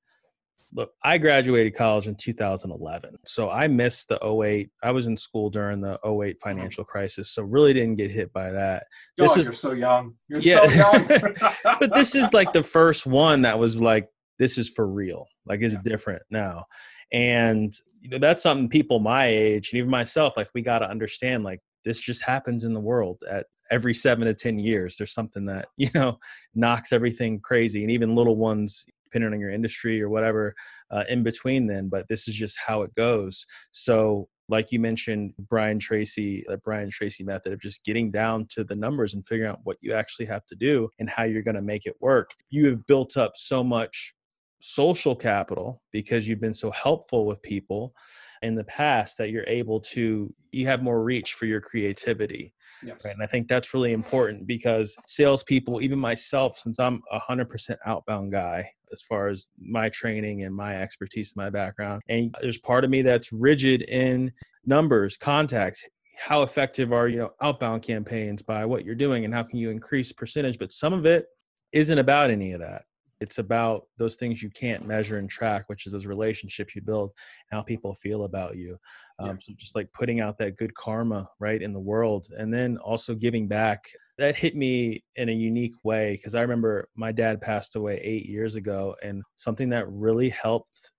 look 0.75 0.93
i 1.05 1.19
graduated 1.19 1.75
college 1.75 2.07
in 2.07 2.15
2011 2.15 3.15
so 3.27 3.51
i 3.51 3.69
missed 3.69 4.09
the 4.09 4.19
08 4.25 4.71
i 4.83 4.91
was 4.91 5.07
in 5.07 5.17
school 5.17 5.51
during 5.51 5.81
the 5.81 5.99
08 6.05 6.07
uh-huh. 6.07 6.33
financial 6.43 6.83
crisis 6.83 7.31
so 7.31 7.43
really 7.43 7.75
didn't 7.75 7.97
get 7.97 8.11
hit 8.11 8.33
by 8.33 8.51
that. 8.51 8.85
This 9.19 9.37
is 9.37 9.47
you're 9.47 9.55
so 9.55 9.73
young. 9.73 10.15
You're 10.29 10.41
yeah. 10.41 10.67
so 10.67 10.93
young. 10.93 11.37
But 11.79 11.93
this 11.95 12.15
is 12.15 12.33
like 12.33 12.53
the 12.53 12.63
first 12.63 13.07
one 13.07 13.43
that 13.43 13.59
was 13.59 13.77
like 13.77 14.09
this 14.39 14.59
is 14.59 14.69
for 14.69 14.87
real 14.87 15.27
like 15.47 15.61
it's 15.61 15.75
yeah. 15.75 15.81
different 15.85 16.23
now. 16.31 16.65
And 17.13 17.73
you 18.01 18.09
know 18.09 18.19
that's 18.19 18.43
something 18.43 18.69
people 18.69 18.99
my 18.99 19.27
age 19.27 19.71
and 19.71 19.79
even 19.79 19.91
myself 19.91 20.37
like 20.37 20.49
we 20.55 20.63
got 20.63 20.81
to 20.81 20.89
understand 20.89 21.45
like 21.45 21.61
this 21.85 22.01
just 22.01 22.23
happens 22.23 22.65
in 22.65 22.73
the 22.73 22.81
world 22.81 23.23
at 23.29 23.47
every 23.71 23.95
seven 23.95 24.27
to 24.27 24.35
ten 24.35 24.59
years. 24.59 24.97
There's 24.97 25.15
something 25.15 25.47
that 25.47 25.69
you 25.77 25.91
know 25.95 26.19
knocks 26.55 26.93
everything 26.93 27.41
crazy 27.41 27.83
and 27.83 27.91
even 27.91 28.15
little 28.15 28.37
ones 28.37 28.85
depending 29.05 29.35
on 29.35 29.41
your 29.41 29.51
industry 29.51 30.01
or 30.01 30.09
whatever 30.09 30.55
uh, 30.91 31.05
in 31.11 31.23
between 31.23 31.67
then 31.67 31.91
but 31.91 32.09
this 32.09 32.29
is 32.29 32.35
just 32.35 32.59
how 32.65 32.83
it 32.83 32.95
goes. 32.95 33.45
So 33.73 34.29
like 34.49 34.73
you 34.73 34.81
mentioned 34.81 35.33
brian 35.39 35.79
tracy 35.79 36.45
the 36.49 36.59
brian 36.59 36.91
tracy 36.91 37.23
method 37.23 37.53
of 37.53 37.61
just 37.61 37.85
getting 37.85 38.11
down 38.11 38.45
to 38.51 38.65
the 38.65 38.75
numbers 38.75 39.15
and 39.15 39.27
figuring 39.27 39.51
out 39.51 39.61
what 39.63 39.77
you 39.81 39.93
actually 39.93 40.27
have 40.27 40.45
to 40.47 40.57
do 40.57 40.89
and 40.99 41.09
how 41.09 41.23
you're 41.23 41.43
going 41.43 41.55
to 41.55 41.63
make 41.63 41.87
it 41.87 41.95
work. 42.01 42.35
You 42.51 42.67
have 42.71 42.87
built 42.87 43.17
up 43.17 43.33
so 43.37 43.63
much 43.63 44.15
social 44.63 45.15
capital 45.15 45.83
because 45.93 46.27
you've 46.27 46.41
been 46.41 46.55
so 46.55 46.71
helpful 46.71 47.27
with 47.27 47.43
people 47.43 47.95
in 48.43 48.55
the 48.55 48.65
past 48.65 49.19
that 49.19 49.31
you're 49.31 49.47
able 49.47 49.81
to 49.81 50.33
you 50.51 50.67
have 50.67 50.83
more 50.83 51.03
reach 51.03 51.35
for 51.35 51.47
your 51.47 51.61
creativity 51.61 52.53
yes. 52.83 53.05
right? 53.05 53.15
And 53.15 53.23
i 53.23 53.27
think 53.27 53.49
that's 53.49 53.75
really 53.75 53.93
important 53.93 54.47
because 54.47 54.97
salespeople 55.07 55.83
even 55.83 55.99
myself 55.99 56.59
since 56.59 56.79
i'm 56.79 57.03
a 57.11 57.21
100% 57.21 57.77
outbound 57.87 58.33
guy 58.33 58.69
as 58.93 59.03
far 59.03 59.29
as 59.29 59.47
my 59.59 59.89
training 59.89 60.43
and 60.43 60.55
my 60.55 60.81
expertise 60.81 61.35
my 61.37 61.51
background 61.51 62.03
and 62.09 62.35
there's 62.41 62.59
part 62.59 62.85
of 62.85 62.91
me 62.91 63.03
that's 63.03 63.33
rigid 63.33 63.83
in 63.83 64.33
numbers 64.65 65.17
contacts. 65.17 65.85
How 66.19 66.43
effective 66.43 66.93
are 66.93 67.09
you 67.09 67.19
know 67.19 67.31
outbound 67.41 67.83
campaigns 67.83 68.43
by 68.43 68.65
what 68.65 68.85
you're 68.85 68.95
doing 68.95 69.25
and 69.25 69.35
how 69.35 69.43
can 69.43 69.59
you 69.59 69.71
increase 69.71 70.13
percentage? 70.13 70.59
But 70.59 70.73
some 70.73 70.93
of 70.93 71.07
it 71.07 71.27
isn't 71.73 71.99
about 71.99 72.31
any 72.31 72.53
of 72.53 72.61
that 72.61 72.85
it's 73.23 73.39
about 73.39 73.87
those 73.99 74.17
things 74.17 74.43
you 74.43 74.51
can't 74.51 74.85
measure 74.87 75.19
and 75.19 75.31
track 75.31 75.65
which 75.69 75.87
is 75.87 75.93
those 75.93 76.07
relationships 76.07 76.75
you 76.75 76.83
build 76.83 77.13
how 77.51 77.63
people 77.63 77.95
feel 77.95 78.25
about 78.25 78.57
you. 78.57 78.77
Um, 79.19 79.29
yeah. 79.29 79.37
so 79.41 79.53
just 79.57 79.77
like 79.77 79.93
putting 79.93 80.21
out 80.21 80.39
that 80.39 80.57
good 80.57 80.75
karma 80.75 81.29
right 81.39 81.63
in 81.63 81.73
the 81.73 81.81
world 81.81 82.27
and 82.37 82.53
then 82.53 82.79
also 82.79 83.15
giving 83.15 83.47
back. 83.47 83.89
That 84.19 84.37
hit 84.37 84.57
me 84.57 85.05
in 85.17 85.29
a 85.29 85.33
unique 85.33 85.77
way 85.85 86.17
because 86.17 86.35
i 86.35 86.43
remember 86.43 86.89
my 86.95 87.13
dad 87.13 87.41
passed 87.41 87.77
away 87.77 87.99
eight 88.03 88.27
years 88.27 88.57
ago 88.57 88.95
and 89.03 89.23
something 89.37 89.71
that 89.71 89.91
really 89.91 90.29
helped 90.29 90.91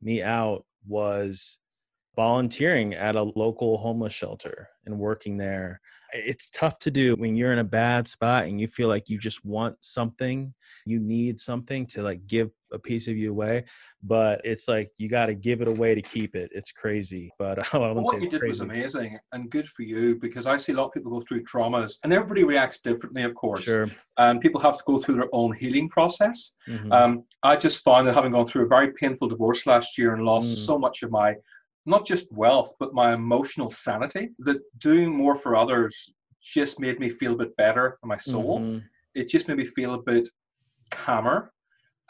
me 0.00 0.22
out 0.22 0.64
was 0.86 1.58
volunteering 2.16 2.94
at 2.94 3.16
a 3.16 3.22
local 3.22 3.78
homeless 3.78 4.14
shelter 4.14 4.68
and 4.86 4.98
working 4.98 5.36
there 5.36 5.80
it's 6.12 6.50
tough 6.50 6.78
to 6.80 6.90
do 6.90 7.14
when 7.16 7.36
you're 7.36 7.52
in 7.52 7.58
a 7.58 7.64
bad 7.64 8.06
spot 8.06 8.44
and 8.44 8.60
you 8.60 8.66
feel 8.66 8.88
like 8.88 9.08
you 9.08 9.18
just 9.18 9.44
want 9.44 9.76
something 9.80 10.52
you 10.86 10.98
need 10.98 11.38
something 11.38 11.86
to 11.86 12.02
like 12.02 12.26
give 12.26 12.50
a 12.72 12.78
piece 12.78 13.08
of 13.08 13.16
you 13.16 13.30
away 13.30 13.64
but 14.02 14.40
it's 14.44 14.68
like 14.68 14.90
you 14.96 15.08
got 15.08 15.26
to 15.26 15.34
give 15.34 15.60
it 15.60 15.68
away 15.68 15.94
to 15.94 16.00
keep 16.02 16.34
it 16.34 16.50
it's 16.54 16.72
crazy 16.72 17.30
but 17.38 17.58
well, 17.74 17.94
what 17.94 18.22
you 18.22 18.30
did 18.30 18.40
crazy. 18.40 18.50
was 18.50 18.60
amazing 18.60 19.18
and 19.32 19.50
good 19.50 19.68
for 19.68 19.82
you 19.82 20.16
because 20.16 20.46
i 20.46 20.56
see 20.56 20.72
a 20.72 20.74
lot 20.74 20.86
of 20.86 20.92
people 20.92 21.10
go 21.10 21.24
through 21.26 21.42
traumas 21.44 21.94
and 22.04 22.12
everybody 22.12 22.44
reacts 22.44 22.80
differently 22.80 23.22
of 23.22 23.34
course 23.34 23.64
sure. 23.64 23.88
and 24.18 24.40
people 24.40 24.60
have 24.60 24.76
to 24.76 24.84
go 24.86 24.98
through 24.98 25.16
their 25.16 25.28
own 25.32 25.52
healing 25.52 25.88
process 25.88 26.52
mm-hmm. 26.68 26.92
um, 26.92 27.24
i 27.42 27.56
just 27.56 27.82
found 27.82 28.06
that 28.06 28.14
having 28.14 28.32
gone 28.32 28.46
through 28.46 28.64
a 28.64 28.68
very 28.68 28.92
painful 28.92 29.28
divorce 29.28 29.66
last 29.66 29.98
year 29.98 30.14
and 30.14 30.24
lost 30.24 30.48
mm. 30.48 30.66
so 30.66 30.78
much 30.78 31.02
of 31.02 31.10
my 31.10 31.34
not 31.86 32.06
just 32.06 32.30
wealth, 32.32 32.74
but 32.78 32.94
my 32.94 33.12
emotional 33.12 33.70
sanity. 33.70 34.30
That 34.40 34.58
doing 34.78 35.14
more 35.14 35.34
for 35.34 35.56
others 35.56 36.12
just 36.40 36.80
made 36.80 36.98
me 37.00 37.08
feel 37.08 37.32
a 37.32 37.36
bit 37.36 37.56
better 37.56 37.98
in 38.02 38.08
my 38.08 38.16
soul. 38.16 38.60
Mm-hmm. 38.60 38.78
It 39.14 39.28
just 39.28 39.48
made 39.48 39.56
me 39.56 39.64
feel 39.64 39.94
a 39.94 40.02
bit 40.02 40.28
calmer. 40.90 41.52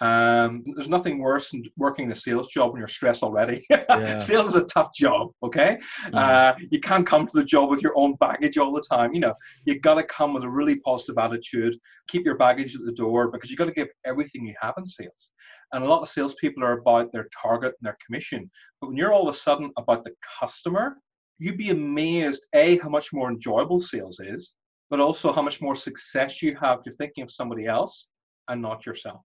Um, 0.01 0.65
there's 0.75 0.89
nothing 0.89 1.19
worse 1.19 1.51
than 1.51 1.63
working 1.77 2.07
in 2.07 2.13
a 2.13 2.15
sales 2.15 2.49
job 2.49 2.73
when 2.73 2.79
you're 2.79 2.89
stressed 2.89 3.23
already. 3.23 3.65
Yeah. 3.91 4.19
sales 4.19 4.49
is 4.51 4.55
a 4.55 4.67
tough 4.67 4.95
job, 4.95 5.33
okay? 5.43 5.77
Mm-hmm. 6.05 6.15
Uh, 6.15 6.53
you 6.71 6.81
can't 6.81 7.07
come 7.07 7.27
to 7.27 7.33
the 7.37 7.45
job 7.45 7.69
with 7.69 7.83
your 7.83 7.93
own 7.97 8.15
baggage 8.21 8.57
all 8.57 8.73
the 8.73 8.85
time. 8.89 9.13
You 9.13 9.21
know, 9.21 9.35
you 9.65 9.81
got 9.81 9.95
to 9.95 10.05
come 10.05 10.33
with 10.33 10.45
a 10.45 10.49
really 10.49 10.77
positive 10.77 11.19
attitude, 11.19 11.77
keep 12.09 12.25
your 12.25 12.37
baggage 12.37 12.77
at 12.77 12.85
the 12.85 12.93
door 12.93 13.31
because 13.31 13.51
you've 13.51 13.59
got 13.59 13.67
to 13.67 13.73
give 13.73 13.89
everything 14.07 14.47
you 14.47 14.55
have 14.61 14.75
in 14.79 14.87
sales. 14.87 15.33
And 15.73 15.85
a 15.85 15.89
lot 15.89 16.03
of 16.03 16.09
salespeople 16.09 16.63
are 16.63 16.79
about 16.79 17.13
their 17.13 17.29
target 17.43 17.75
and 17.81 17.87
their 17.87 17.99
commission. 18.07 18.49
But 18.81 18.89
when 18.89 18.97
you're 18.97 19.13
all 19.13 19.29
of 19.29 19.35
a 19.35 19.39
sudden 19.39 19.71
about 19.77 20.05
the 20.05 20.13
customer, 20.39 20.97
you'd 21.39 21.59
be 21.59 21.71
amazed, 21.71 22.47
A, 22.55 22.79
how 22.79 22.89
much 22.89 23.13
more 23.13 23.31
enjoyable 23.31 23.81
sales 23.81 24.21
is, 24.21 24.55
but 24.89 25.01
also 25.01 25.33
how 25.33 25.43
much 25.43 25.61
more 25.61 25.75
success 25.75 26.43
you 26.43 26.57
have 26.61 26.83
to 26.83 26.93
thinking 26.93 27.25
of 27.25 27.31
somebody 27.31 27.67
else 27.67 28.09
and 28.49 28.63
not 28.63 28.87
yourself. 28.87 29.21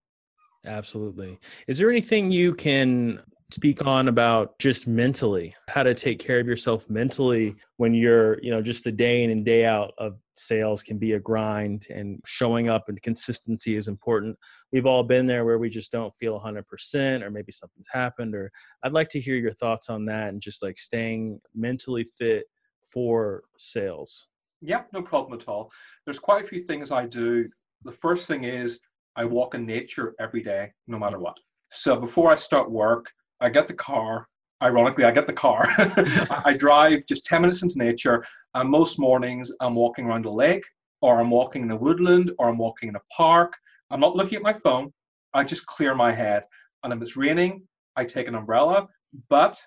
Absolutely. 0.66 1.40
Is 1.68 1.78
there 1.78 1.90
anything 1.90 2.32
you 2.32 2.54
can 2.54 3.20
speak 3.52 3.86
on 3.86 4.08
about 4.08 4.58
just 4.58 4.88
mentally 4.88 5.56
how 5.70 5.84
to 5.84 5.94
take 5.94 6.18
care 6.18 6.40
of 6.40 6.48
yourself 6.48 6.90
mentally 6.90 7.56
when 7.78 7.94
you're 7.94 8.42
you 8.42 8.50
know 8.50 8.62
just 8.62 8.88
a 8.88 8.92
day 8.92 9.24
in 9.24 9.30
and 9.30 9.46
day 9.46 9.66
out 9.66 9.94
of 10.00 10.18
sales 10.36 10.82
can 10.82 10.98
be 10.98 11.14
a 11.14 11.20
grind 11.20 11.86
and 11.90 12.20
showing 12.26 12.70
up 12.70 12.90
and 12.90 13.02
consistency 13.02 13.78
is 13.78 13.88
important? 13.88 14.38
We've 14.72 14.86
all 14.86 15.04
been 15.04 15.28
there 15.28 15.46
where 15.46 15.60
we 15.60 15.70
just 15.70 15.92
don't 15.92 16.14
feel 16.16 16.40
100% 16.40 17.22
or 17.22 17.30
maybe 17.30 17.52
something's 17.52 17.88
happened 17.92 18.36
or 18.36 18.52
i'd 18.84 18.92
like 18.92 19.10
to 19.10 19.22
hear 19.22 19.36
your 19.36 19.54
thoughts 19.54 19.90
on 19.90 20.06
that 20.06 20.30
and 20.30 20.42
just 20.42 20.62
like 20.62 20.78
staying 20.78 21.40
mentally 21.54 22.06
fit 22.18 22.46
for 22.86 23.44
sales. 23.58 24.28
Yep, 24.62 24.90
no 24.94 25.02
problem 25.02 25.40
at 25.40 25.48
all. 25.48 25.72
There's 26.06 26.20
quite 26.20 26.46
a 26.46 26.48
few 26.48 26.62
things 26.62 26.92
i 26.92 27.06
do. 27.06 27.48
The 27.84 27.92
first 27.92 28.28
thing 28.28 28.46
is 28.46 28.80
i 29.16 29.26
walk 29.26 29.56
in 29.56 29.66
nature 29.66 30.16
every 30.20 30.44
day 30.44 30.72
no 30.88 31.00
matter 31.00 31.20
what 31.20 31.38
so 31.70 31.96
before 31.96 32.32
i 32.32 32.36
start 32.36 32.70
work 32.70 33.12
I 33.42 33.50
get 33.50 33.68
the 33.68 33.74
car. 33.74 34.28
Ironically, 34.64 35.04
I 35.04 35.12
get 35.12 35.28
the 35.28 35.34
car. 35.34 35.66
I 36.46 36.56
drive 36.58 37.06
just 37.06 37.26
10 37.26 37.42
minutes 37.42 37.64
into 37.64 37.78
nature. 37.78 38.26
And 38.54 38.70
most 38.70 38.98
mornings, 38.98 39.52
I'm 39.60 39.76
walking 39.76 40.06
around 40.06 40.26
a 40.26 40.32
lake, 40.32 40.66
or 41.02 41.20
I'm 41.20 41.30
walking 41.30 41.64
in 41.64 41.72
a 41.72 41.76
woodland, 41.76 42.32
or 42.40 42.50
I'm 42.50 42.58
walking 42.58 42.90
in 42.90 42.96
a 42.96 43.02
park. 43.16 43.54
I'm 43.92 44.00
not 44.00 44.16
looking 44.16 44.38
at 44.38 44.42
my 44.42 44.54
phone. 44.54 44.92
I 45.34 45.44
just 45.44 45.66
clear 45.66 45.94
my 45.94 46.12
head. 46.12 46.44
And 46.84 46.94
if 46.94 47.02
it's 47.02 47.18
raining, 47.18 47.64
I 47.96 48.06
take 48.06 48.28
an 48.28 48.36
umbrella. 48.36 48.88
But 49.30 49.62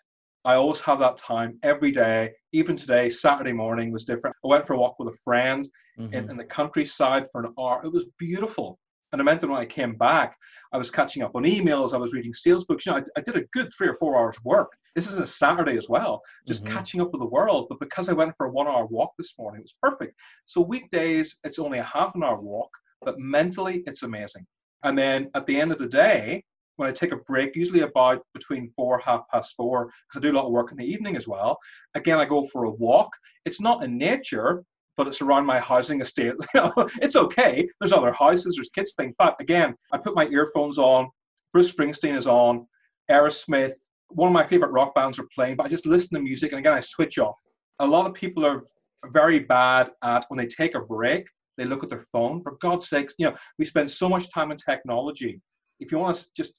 I 0.44 0.54
always 0.54 0.80
have 0.80 0.98
that 1.00 1.18
time 1.18 1.58
every 1.62 1.92
day. 1.92 2.32
Even 2.52 2.76
today, 2.76 3.10
Saturday 3.10 3.52
morning 3.52 3.92
was 3.92 4.04
different. 4.04 4.34
I 4.44 4.48
went 4.48 4.66
for 4.66 4.72
a 4.72 4.78
walk 4.78 4.98
with 4.98 5.14
a 5.14 5.18
friend 5.22 5.68
mm-hmm. 5.98 6.14
in, 6.14 6.30
in 6.30 6.36
the 6.38 6.44
countryside 6.44 7.26
for 7.30 7.44
an 7.44 7.52
hour. 7.58 7.82
It 7.84 7.92
was 7.92 8.06
beautiful. 8.18 8.78
And 9.12 9.20
I 9.20 9.24
meant 9.24 9.40
that 9.40 9.48
when 9.48 9.60
I 9.60 9.66
came 9.66 9.94
back, 9.94 10.36
I 10.72 10.78
was 10.78 10.90
catching 10.90 11.22
up 11.22 11.34
on 11.34 11.44
emails, 11.44 11.94
I 11.94 11.98
was 11.98 12.12
reading 12.12 12.34
sales 12.34 12.64
books. 12.64 12.84
You 12.84 12.92
know, 12.92 12.98
I, 12.98 13.02
I 13.16 13.22
did 13.22 13.36
a 13.36 13.46
good 13.52 13.70
three 13.72 13.88
or 13.88 13.96
four 13.96 14.18
hours 14.18 14.36
work. 14.44 14.70
This 14.94 15.10
is 15.10 15.16
a 15.16 15.26
Saturday 15.26 15.76
as 15.76 15.88
well, 15.88 16.20
just 16.46 16.64
mm-hmm. 16.64 16.74
catching 16.74 17.00
up 17.00 17.12
with 17.12 17.20
the 17.20 17.26
world. 17.26 17.66
But 17.68 17.80
because 17.80 18.08
I 18.08 18.12
went 18.12 18.34
for 18.36 18.46
a 18.46 18.50
one 18.50 18.68
hour 18.68 18.86
walk 18.86 19.12
this 19.16 19.34
morning, 19.38 19.60
it 19.60 19.64
was 19.64 19.76
perfect. 19.82 20.18
So 20.44 20.60
weekdays, 20.60 21.38
it's 21.44 21.58
only 21.58 21.78
a 21.78 21.84
half 21.84 22.14
an 22.14 22.22
hour 22.22 22.40
walk, 22.40 22.70
but 23.02 23.18
mentally, 23.18 23.82
it's 23.86 24.02
amazing. 24.02 24.46
And 24.82 24.96
then 24.96 25.30
at 25.34 25.46
the 25.46 25.58
end 25.58 25.72
of 25.72 25.78
the 25.78 25.88
day, 25.88 26.44
when 26.76 26.88
I 26.88 26.92
take 26.92 27.12
a 27.12 27.16
break, 27.16 27.56
usually 27.56 27.80
about 27.80 28.22
between 28.34 28.70
four, 28.76 29.00
half 29.00 29.22
past 29.32 29.54
four, 29.56 29.86
because 29.86 30.16
I 30.16 30.20
do 30.20 30.32
a 30.32 30.36
lot 30.36 30.46
of 30.46 30.52
work 30.52 30.70
in 30.70 30.78
the 30.78 30.84
evening 30.84 31.16
as 31.16 31.26
well. 31.26 31.58
Again, 31.94 32.18
I 32.18 32.24
go 32.24 32.46
for 32.46 32.64
a 32.64 32.70
walk. 32.70 33.10
It's 33.44 33.60
not 33.60 33.82
in 33.82 33.98
nature, 33.98 34.64
but 34.98 35.06
it's 35.06 35.22
around 35.22 35.46
my 35.46 35.60
housing 35.60 36.02
estate. 36.02 36.34
it's 37.00 37.16
okay. 37.16 37.66
There's 37.80 37.92
other 37.92 38.12
houses, 38.12 38.56
there's 38.56 38.68
kids 38.70 38.92
playing. 38.92 39.14
But 39.16 39.36
again, 39.40 39.74
I 39.92 39.98
put 39.98 40.16
my 40.16 40.26
earphones 40.26 40.76
on. 40.76 41.08
Bruce 41.52 41.72
Springsteen 41.72 42.16
is 42.16 42.26
on. 42.26 42.66
Aerosmith. 43.10 43.72
One 44.08 44.28
of 44.28 44.34
my 44.34 44.46
favorite 44.46 44.72
rock 44.72 44.94
bands 44.94 45.18
are 45.18 45.28
playing, 45.34 45.56
but 45.56 45.66
I 45.66 45.68
just 45.68 45.86
listen 45.86 46.16
to 46.16 46.20
music 46.20 46.52
and 46.52 46.58
again 46.58 46.74
I 46.74 46.80
switch 46.80 47.18
off. 47.18 47.36
A 47.78 47.86
lot 47.86 48.06
of 48.06 48.12
people 48.12 48.44
are 48.44 48.64
very 49.12 49.38
bad 49.38 49.90
at 50.02 50.24
when 50.28 50.36
they 50.36 50.46
take 50.46 50.74
a 50.74 50.80
break, 50.80 51.26
they 51.56 51.64
look 51.64 51.84
at 51.84 51.90
their 51.90 52.04
phone. 52.12 52.42
For 52.42 52.56
God's 52.60 52.88
sakes, 52.88 53.14
you 53.18 53.26
know, 53.26 53.36
we 53.58 53.64
spend 53.64 53.90
so 53.90 54.08
much 54.08 54.30
time 54.32 54.50
in 54.50 54.56
technology. 54.58 55.40
If 55.78 55.92
you 55.92 55.98
want 55.98 56.16
to 56.16 56.26
just 56.36 56.54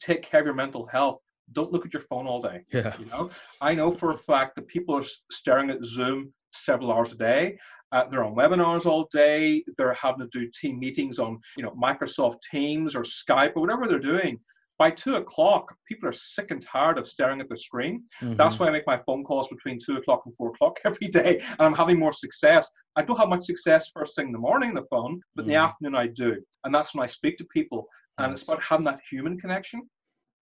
take 0.00 0.22
care 0.22 0.40
of 0.40 0.46
your 0.46 0.54
mental 0.54 0.86
health, 0.86 1.18
don't 1.52 1.72
look 1.72 1.84
at 1.84 1.92
your 1.92 2.02
phone 2.02 2.26
all 2.26 2.40
day. 2.40 2.64
Yeah. 2.72 2.96
You 2.98 3.06
know, 3.06 3.30
I 3.60 3.74
know 3.74 3.90
for 3.92 4.12
a 4.12 4.18
fact 4.18 4.54
that 4.56 4.66
people 4.68 4.96
are 4.96 5.04
staring 5.30 5.70
at 5.70 5.84
Zoom 5.84 6.32
several 6.52 6.92
hours 6.92 7.12
a 7.12 7.16
day. 7.16 7.58
Uh, 7.92 8.04
they're 8.10 8.24
on 8.24 8.34
webinars 8.34 8.86
all 8.86 9.08
day. 9.12 9.62
They're 9.76 9.94
having 9.94 10.20
to 10.20 10.38
do 10.38 10.50
team 10.58 10.78
meetings 10.78 11.18
on, 11.18 11.38
you 11.56 11.62
know, 11.62 11.72
Microsoft 11.72 12.38
Teams 12.50 12.96
or 12.96 13.02
Skype 13.02 13.52
or 13.54 13.60
whatever 13.60 13.86
they're 13.86 13.98
doing. 13.98 14.40
By 14.78 14.90
two 14.90 15.16
o'clock, 15.16 15.72
people 15.86 16.08
are 16.08 16.14
sick 16.14 16.50
and 16.50 16.60
tired 16.60 16.98
of 16.98 17.06
staring 17.06 17.40
at 17.40 17.48
the 17.48 17.56
screen. 17.56 18.02
Mm-hmm. 18.20 18.36
That's 18.36 18.58
why 18.58 18.66
I 18.66 18.70
make 18.70 18.86
my 18.86 18.98
phone 19.06 19.22
calls 19.22 19.46
between 19.48 19.78
two 19.78 19.96
o'clock 19.96 20.22
and 20.24 20.34
four 20.36 20.48
o'clock 20.48 20.78
every 20.84 21.08
day, 21.08 21.38
and 21.38 21.60
I'm 21.60 21.74
having 21.74 21.98
more 21.98 22.12
success. 22.12 22.68
I 22.96 23.02
don't 23.02 23.18
have 23.18 23.28
much 23.28 23.44
success 23.44 23.90
first 23.94 24.16
thing 24.16 24.28
in 24.28 24.32
the 24.32 24.38
morning 24.38 24.70
on 24.70 24.74
the 24.74 24.86
phone, 24.90 25.20
but 25.36 25.42
mm-hmm. 25.42 25.50
in 25.50 25.54
the 25.54 25.60
mm-hmm. 25.60 25.64
afternoon 25.66 25.94
I 25.94 26.06
do, 26.08 26.42
and 26.64 26.74
that's 26.74 26.94
when 26.94 27.04
I 27.04 27.06
speak 27.06 27.36
to 27.38 27.44
people. 27.52 27.86
And 28.18 28.32
it's 28.32 28.42
about 28.42 28.62
having 28.62 28.84
that 28.86 29.00
human 29.08 29.38
connection. 29.38 29.82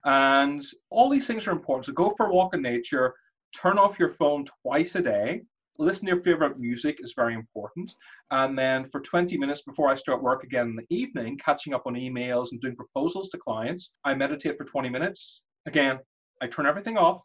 And 0.05 0.63
all 0.91 1.11
these 1.11 1.27
things 1.27 1.47
are 1.47 1.53
important. 1.53 1.87
So 1.87 1.93
go 1.93 2.15
for 2.17 2.27
a 2.27 2.33
walk 2.33 2.55
in 2.55 2.63
nature. 2.63 3.15
Turn 3.55 3.79
off 3.79 3.99
your 3.99 4.15
phone 4.15 4.45
twice 4.63 4.95
a 4.95 5.03
day 5.03 5.43
listen 5.81 6.07
to 6.07 6.15
your 6.15 6.23
favorite 6.23 6.59
music 6.59 6.99
is 7.01 7.15
very 7.17 7.35
important. 7.35 7.95
And 8.31 8.57
then 8.57 8.89
for 8.91 9.01
20 9.01 9.37
minutes 9.39 9.63
before 9.63 9.89
I 9.89 9.95
start 9.95 10.23
work 10.23 10.45
again 10.45 10.69
in 10.69 10.77
the 10.77 10.95
evening, 10.95 11.39
catching 11.39 11.75
up 11.75 11.85
on 11.87 11.95
emails 11.95 12.53
and 12.53 12.61
doing 12.61 12.77
proposals 12.77 13.31
to 13.31 13.39
clients, 13.39 13.97
I 14.05 14.15
meditate 14.15 14.59
for 14.59 14.65
20 14.65 14.91
minutes. 14.91 15.43
Again, 15.67 15.99
I 16.43 16.47
turn 16.47 16.67
everything 16.67 16.99
off. 16.99 17.23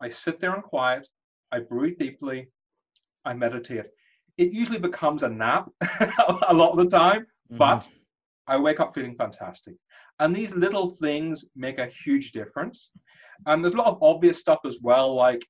I 0.00 0.08
sit 0.08 0.40
there 0.40 0.54
in 0.54 0.62
quiet. 0.62 1.06
I 1.52 1.60
breathe 1.60 1.98
deeply. 1.98 2.48
I 3.24 3.34
meditate. 3.34 3.86
It 4.36 4.52
usually 4.52 4.78
becomes 4.78 5.22
a 5.22 5.28
nap 5.28 5.70
a 6.48 6.54
lot 6.54 6.72
of 6.72 6.78
the 6.78 6.88
time, 6.88 7.20
mm-hmm. 7.20 7.58
but 7.58 7.88
I 8.48 8.56
wake 8.56 8.80
up 8.80 8.94
feeling 8.94 9.14
fantastic. 9.14 9.74
And 10.18 10.34
these 10.34 10.54
little 10.54 10.90
things 10.90 11.44
make 11.54 11.78
a 11.78 11.86
huge 11.86 12.32
difference. 12.32 12.90
And 13.46 13.62
there's 13.62 13.74
a 13.74 13.78
lot 13.78 13.88
of 13.88 14.02
obvious 14.02 14.38
stuff 14.38 14.60
as 14.64 14.78
well, 14.82 15.14
like 15.14 15.46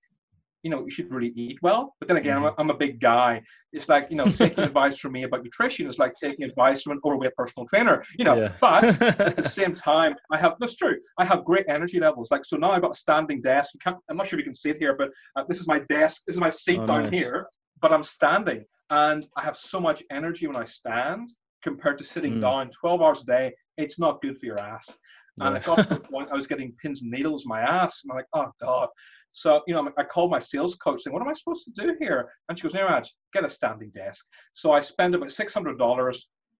you 0.62 0.70
know, 0.70 0.84
you 0.84 0.90
should 0.90 1.12
really 1.12 1.32
eat 1.34 1.58
well. 1.62 1.94
But 1.98 2.08
then 2.08 2.16
again, 2.16 2.36
mm-hmm. 2.36 2.46
I'm, 2.46 2.52
a, 2.52 2.54
I'm, 2.58 2.70
a 2.70 2.76
big 2.76 3.00
guy. 3.00 3.42
It's 3.72 3.88
like, 3.88 4.06
you 4.10 4.16
know, 4.16 4.30
taking 4.30 4.64
advice 4.64 4.98
from 4.98 5.12
me 5.12 5.24
about 5.24 5.42
nutrition 5.42 5.86
is 5.88 5.98
like 5.98 6.14
taking 6.20 6.44
advice 6.44 6.82
from 6.82 6.92
an 6.92 7.00
overweight 7.04 7.34
personal 7.36 7.66
trainer, 7.66 8.04
you 8.16 8.24
know. 8.24 8.34
Yeah. 8.34 8.52
But 8.60 8.84
at 9.20 9.36
the 9.36 9.42
same 9.42 9.74
time, 9.74 10.14
I 10.30 10.38
have, 10.38 10.54
that's 10.60 10.76
true, 10.76 10.96
I 11.18 11.24
have 11.24 11.44
great 11.44 11.66
energy 11.68 11.98
levels. 11.98 12.30
Like, 12.30 12.44
so 12.44 12.56
now 12.56 12.72
I've 12.72 12.82
got 12.82 12.92
a 12.92 12.98
standing 12.98 13.40
desk. 13.40 13.74
You 13.74 13.80
can't, 13.80 13.96
I'm 14.08 14.16
not 14.16 14.26
sure 14.26 14.38
if 14.38 14.44
you 14.44 14.50
can 14.50 14.54
see 14.54 14.70
it 14.70 14.78
here, 14.78 14.94
but 14.96 15.10
uh, 15.36 15.44
this 15.48 15.58
is 15.58 15.66
my 15.66 15.80
desk. 15.80 16.22
This 16.26 16.36
is 16.36 16.40
my 16.40 16.50
seat 16.50 16.80
oh, 16.80 16.86
down 16.86 17.02
nice. 17.04 17.12
here, 17.12 17.46
but 17.80 17.92
I'm 17.92 18.04
standing. 18.04 18.64
And 18.90 19.26
I 19.36 19.42
have 19.42 19.56
so 19.56 19.80
much 19.80 20.02
energy 20.10 20.46
when 20.46 20.56
I 20.56 20.64
stand 20.64 21.28
compared 21.62 21.98
to 21.98 22.04
sitting 22.04 22.34
mm. 22.34 22.40
down 22.42 22.70
12 22.70 23.02
hours 23.02 23.22
a 23.22 23.26
day. 23.26 23.54
It's 23.78 23.98
not 23.98 24.20
good 24.20 24.38
for 24.38 24.46
your 24.46 24.58
ass. 24.58 24.96
And 25.40 25.54
yeah. 25.54 25.60
it 25.60 25.64
got 25.64 25.76
to 25.76 25.94
the 25.94 26.00
point 26.12 26.28
I 26.30 26.34
was 26.34 26.46
getting 26.46 26.74
pins 26.82 27.02
and 27.02 27.10
needles 27.10 27.44
in 27.44 27.48
my 27.48 27.60
ass. 27.60 28.02
And 28.04 28.12
I'm 28.12 28.16
like, 28.16 28.26
oh 28.34 28.50
God. 28.60 28.88
So, 29.32 29.62
you 29.66 29.74
know, 29.74 29.90
I 29.98 30.04
called 30.04 30.30
my 30.30 30.38
sales 30.38 30.74
coach 30.76 31.02
saying, 31.02 31.12
what 31.12 31.22
am 31.22 31.28
I 31.28 31.32
supposed 31.32 31.64
to 31.64 31.72
do 31.72 31.96
here? 31.98 32.30
And 32.48 32.58
she 32.58 32.62
goes, 32.62 32.74
Niraj, 32.74 33.08
get 33.32 33.44
a 33.44 33.48
standing 33.48 33.90
desk. 33.90 34.26
So 34.52 34.72
I 34.72 34.80
spent 34.80 35.14
about 35.14 35.28
$600, 35.28 36.18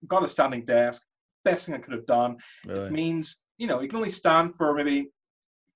got 0.08 0.24
a 0.24 0.28
standing 0.28 0.64
desk, 0.64 1.02
best 1.44 1.66
thing 1.66 1.74
I 1.74 1.78
could 1.78 1.92
have 1.92 2.06
done. 2.06 2.36
Really? 2.66 2.86
It 2.86 2.92
means, 2.92 3.38
you 3.58 3.66
know, 3.66 3.80
you 3.80 3.88
can 3.88 3.96
only 3.96 4.10
stand 4.10 4.56
for 4.56 4.74
maybe 4.74 5.08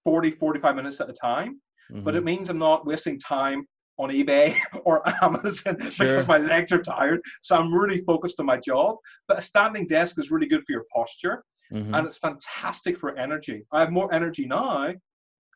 40, 0.05 0.33
45 0.33 0.77
minutes 0.77 1.01
at 1.01 1.11
a 1.11 1.13
time, 1.13 1.61
mm-hmm. 1.93 2.03
but 2.03 2.15
it 2.15 2.19
mm-hmm. 2.19 2.27
means 2.27 2.49
I'm 2.49 2.59
not 2.59 2.87
wasting 2.87 3.21
time 3.21 3.67
on 3.99 4.11
eBay 4.11 4.57
or 4.85 5.03
Amazon 5.23 5.79
sure. 5.91 6.07
because 6.07 6.27
my 6.27 6.39
legs 6.39 6.73
are 6.73 6.83
tired. 6.83 7.21
So 7.43 7.57
I'm 7.57 7.73
really 7.75 8.03
focused 8.03 8.41
on 8.41 8.47
my 8.47 8.57
job. 8.57 8.97
But 9.29 9.39
a 9.39 9.43
standing 9.43 9.87
desk 9.87 10.19
is 10.19 10.31
really 10.31 10.47
good 10.47 10.63
for 10.67 10.73
your 10.73 10.85
posture. 10.95 11.45
Mm-hmm. 11.73 11.95
And 11.95 12.07
it's 12.07 12.19
fantastic 12.19 12.97
for 12.97 13.19
energy. 13.19 13.67
I 13.73 13.81
have 13.81 13.91
more 13.91 14.13
energy 14.15 14.47
now 14.47 14.95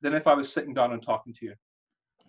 than 0.03 0.15
if 0.15 0.27
I 0.27 0.35
was 0.35 0.53
sitting 0.53 0.75
down 0.75 0.93
and 0.93 1.03
talking 1.03 1.33
to 1.35 1.47
you. 1.47 1.55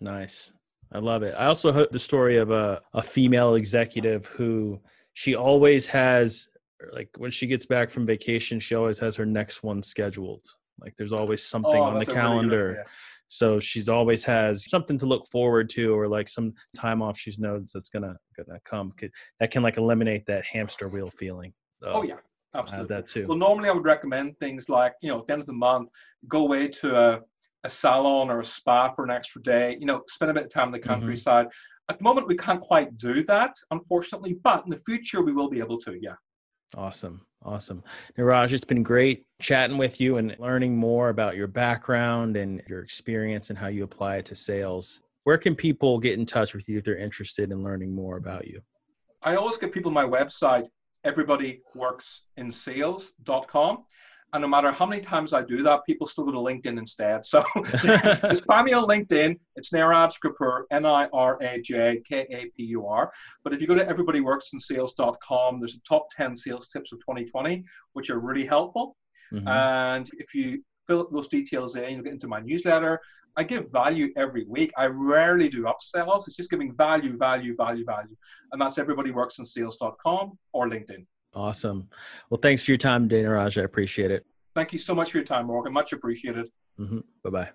Nice. 0.00 0.52
I 0.92 0.98
love 0.98 1.22
it. 1.22 1.34
I 1.38 1.46
also 1.46 1.72
heard 1.72 1.88
the 1.90 1.98
story 1.98 2.36
of 2.36 2.50
a, 2.50 2.80
a 2.92 3.02
female 3.02 3.54
executive 3.54 4.26
who 4.26 4.80
she 5.14 5.34
always 5.34 5.86
has 5.86 6.48
like 6.92 7.08
when 7.16 7.30
she 7.30 7.46
gets 7.46 7.64
back 7.64 7.90
from 7.90 8.06
vacation, 8.06 8.58
she 8.58 8.74
always 8.74 8.98
has 8.98 9.16
her 9.16 9.26
next 9.26 9.62
one 9.62 9.82
scheduled. 9.82 10.44
Like 10.80 10.94
there's 10.96 11.12
always 11.12 11.44
something 11.44 11.76
oh, 11.76 11.82
on 11.82 11.98
the 11.98 12.06
calendar. 12.06 12.68
Really. 12.68 12.84
So 13.28 13.60
she's 13.60 13.88
always 13.88 14.24
has 14.24 14.68
something 14.68 14.98
to 14.98 15.06
look 15.06 15.26
forward 15.26 15.70
to 15.70 15.94
or 15.94 16.08
like 16.08 16.28
some 16.28 16.52
time 16.76 17.00
off 17.00 17.18
she 17.18 17.32
knows 17.38 17.70
that's 17.72 17.88
gonna 17.88 18.16
gonna 18.36 18.58
come. 18.64 18.92
That 19.40 19.50
can 19.50 19.62
like 19.62 19.78
eliminate 19.78 20.26
that 20.26 20.44
hamster 20.44 20.88
wheel 20.88 21.08
feeling. 21.08 21.54
So. 21.80 21.92
Oh 21.94 22.02
yeah, 22.02 22.16
Absolutely. 22.54 22.94
that 22.94 23.08
too. 23.08 23.26
Well, 23.26 23.38
normally 23.38 23.68
I 23.68 23.72
would 23.72 23.84
recommend 23.84 24.38
things 24.38 24.68
like, 24.68 24.94
you 25.00 25.10
know, 25.10 25.20
at 25.20 25.26
the 25.26 25.32
end 25.32 25.40
of 25.40 25.46
the 25.46 25.54
month, 25.54 25.88
go 26.28 26.40
away 26.40 26.68
to 26.68 26.96
a, 26.96 27.20
a 27.64 27.68
salon 27.68 28.30
or 28.30 28.40
a 28.40 28.44
spa 28.44 28.92
for 28.92 29.04
an 29.04 29.10
extra 29.10 29.42
day, 29.42 29.76
you 29.78 29.86
know, 29.86 30.02
spend 30.08 30.30
a 30.30 30.34
bit 30.34 30.44
of 30.44 30.50
time 30.50 30.68
in 30.68 30.72
the 30.72 30.78
mm-hmm. 30.78 30.88
countryside. 30.88 31.46
Mm-hmm. 31.46 31.92
At 31.92 31.98
the 31.98 32.04
moment, 32.04 32.28
we 32.28 32.36
can't 32.36 32.60
quite 32.60 32.96
do 32.96 33.24
that, 33.24 33.54
unfortunately, 33.70 34.38
but 34.42 34.64
in 34.64 34.70
the 34.70 34.80
future, 34.86 35.22
we 35.22 35.32
will 35.32 35.50
be 35.50 35.58
able 35.58 35.78
to, 35.80 35.98
yeah. 36.00 36.14
Awesome. 36.76 37.26
Awesome. 37.44 37.82
Niraj, 38.16 38.52
it's 38.52 38.64
been 38.64 38.84
great 38.84 39.26
chatting 39.40 39.76
with 39.76 40.00
you 40.00 40.18
and 40.18 40.36
learning 40.38 40.76
more 40.76 41.08
about 41.08 41.34
your 41.36 41.48
background 41.48 42.36
and 42.36 42.62
your 42.68 42.82
experience 42.82 43.50
and 43.50 43.58
how 43.58 43.66
you 43.66 43.82
apply 43.82 44.16
it 44.16 44.24
to 44.26 44.36
sales. 44.36 45.00
Where 45.24 45.38
can 45.38 45.56
people 45.56 45.98
get 45.98 46.18
in 46.18 46.26
touch 46.26 46.54
with 46.54 46.68
you 46.68 46.78
if 46.78 46.84
they're 46.84 46.96
interested 46.96 47.50
in 47.50 47.64
learning 47.64 47.92
more 47.94 48.16
about 48.16 48.46
you? 48.46 48.62
I 49.22 49.36
always 49.36 49.56
give 49.56 49.72
people 49.72 49.90
my 49.90 50.04
website, 50.04 50.68
everybodyworksinsales.com. 51.04 53.84
And 54.32 54.40
no 54.40 54.48
matter 54.48 54.72
how 54.72 54.86
many 54.86 55.02
times 55.02 55.34
I 55.34 55.42
do 55.42 55.62
that, 55.62 55.84
people 55.84 56.06
still 56.06 56.24
go 56.24 56.32
to 56.32 56.38
LinkedIn 56.38 56.78
instead. 56.78 57.22
So 57.24 57.44
just 57.82 58.46
find 58.46 58.64
me 58.64 58.72
on 58.72 58.88
LinkedIn. 58.88 59.38
It's 59.56 59.70
Niraj 59.70 60.14
Kapur, 60.24 60.62
N 60.70 60.86
I 60.86 61.06
R 61.12 61.38
A 61.42 61.60
J 61.60 62.00
K 62.08 62.26
A 62.30 62.50
P 62.56 62.62
U 62.64 62.86
R. 62.86 63.12
But 63.44 63.52
if 63.52 63.60
you 63.60 63.66
go 63.66 63.74
to 63.74 63.84
everybodyworksinsales.com, 63.84 65.60
there's 65.60 65.76
a 65.76 65.80
top 65.82 66.08
10 66.16 66.34
sales 66.34 66.68
tips 66.68 66.92
of 66.92 67.00
2020, 67.00 67.62
which 67.92 68.08
are 68.08 68.20
really 68.20 68.46
helpful. 68.46 68.96
Mm-hmm. 69.34 69.48
And 69.48 70.10
if 70.14 70.34
you 70.34 70.62
fill 70.86 71.08
those 71.12 71.28
details 71.28 71.76
in, 71.76 71.92
you'll 71.92 72.02
get 72.02 72.14
into 72.14 72.28
my 72.28 72.40
newsletter. 72.40 73.00
I 73.36 73.44
give 73.44 73.70
value 73.70 74.12
every 74.16 74.44
week. 74.46 74.72
I 74.76 74.86
rarely 74.86 75.48
do 75.48 75.64
upsells. 75.64 76.26
It's 76.26 76.36
just 76.36 76.50
giving 76.50 76.74
value, 76.74 77.16
value, 77.16 77.54
value, 77.56 77.84
value. 77.84 78.16
And 78.52 78.60
that's 78.60 78.76
everybodyworksinsales.com 78.76 80.38
or 80.52 80.68
LinkedIn. 80.68 81.06
Awesome. 81.34 81.88
Well, 82.28 82.40
thanks 82.40 82.64
for 82.64 82.72
your 82.72 82.78
time, 82.78 83.08
Dana 83.08 83.30
Raj. 83.30 83.58
I 83.58 83.62
appreciate 83.62 84.10
it. 84.10 84.26
Thank 84.54 84.72
you 84.72 84.78
so 84.78 84.94
much 84.94 85.12
for 85.12 85.18
your 85.18 85.24
time, 85.24 85.46
Morgan. 85.46 85.72
Much 85.72 85.92
appreciated. 85.92 86.46
Mm-hmm. 86.78 86.98
Bye 87.24 87.30
bye. 87.30 87.50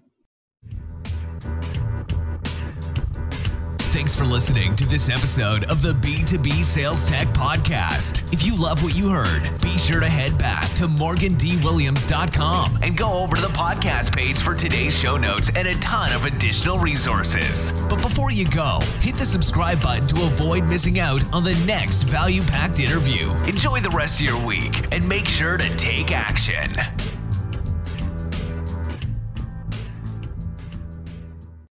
Thanks 3.98 4.16
for 4.16 4.26
listening 4.26 4.76
to 4.76 4.86
this 4.86 5.10
episode 5.10 5.64
of 5.72 5.82
the 5.82 5.94
B2B 5.94 6.64
Sales 6.64 7.10
Tech 7.10 7.28
Podcast. 7.30 8.32
If 8.32 8.46
you 8.46 8.56
love 8.56 8.84
what 8.84 8.96
you 8.96 9.10
heard, 9.10 9.50
be 9.60 9.70
sure 9.70 10.00
to 10.00 10.08
head 10.08 10.38
back 10.38 10.72
to 10.76 10.84
morgandwilliams.com 10.84 12.78
and 12.84 12.96
go 12.96 13.12
over 13.14 13.38
to 13.38 13.42
the 13.42 13.48
podcast 13.48 14.16
page 14.16 14.40
for 14.40 14.54
today's 14.54 14.96
show 14.96 15.18
notes 15.18 15.50
and 15.56 15.68
a 15.68 15.74
ton 15.80 16.14
of 16.14 16.26
additional 16.26 16.78
resources. 16.78 17.72
But 17.90 18.04
before 18.04 18.32
you 18.32 18.48
go, 18.52 18.82
hit 19.00 19.16
the 19.16 19.26
subscribe 19.26 19.82
button 19.82 20.06
to 20.10 20.28
avoid 20.28 20.66
missing 20.66 21.00
out 21.00 21.24
on 21.34 21.44
the 21.44 21.56
next 21.66 22.04
value 22.04 22.44
packed 22.44 22.80
interview. 22.80 23.32
Enjoy 23.46 23.80
the 23.80 23.90
rest 23.90 24.20
of 24.22 24.28
your 24.28 24.46
week 24.46 24.86
and 24.92 25.10
make 25.10 25.28
sure 25.28 25.58
to 25.58 25.76
take 25.76 26.12
action. 26.12 26.76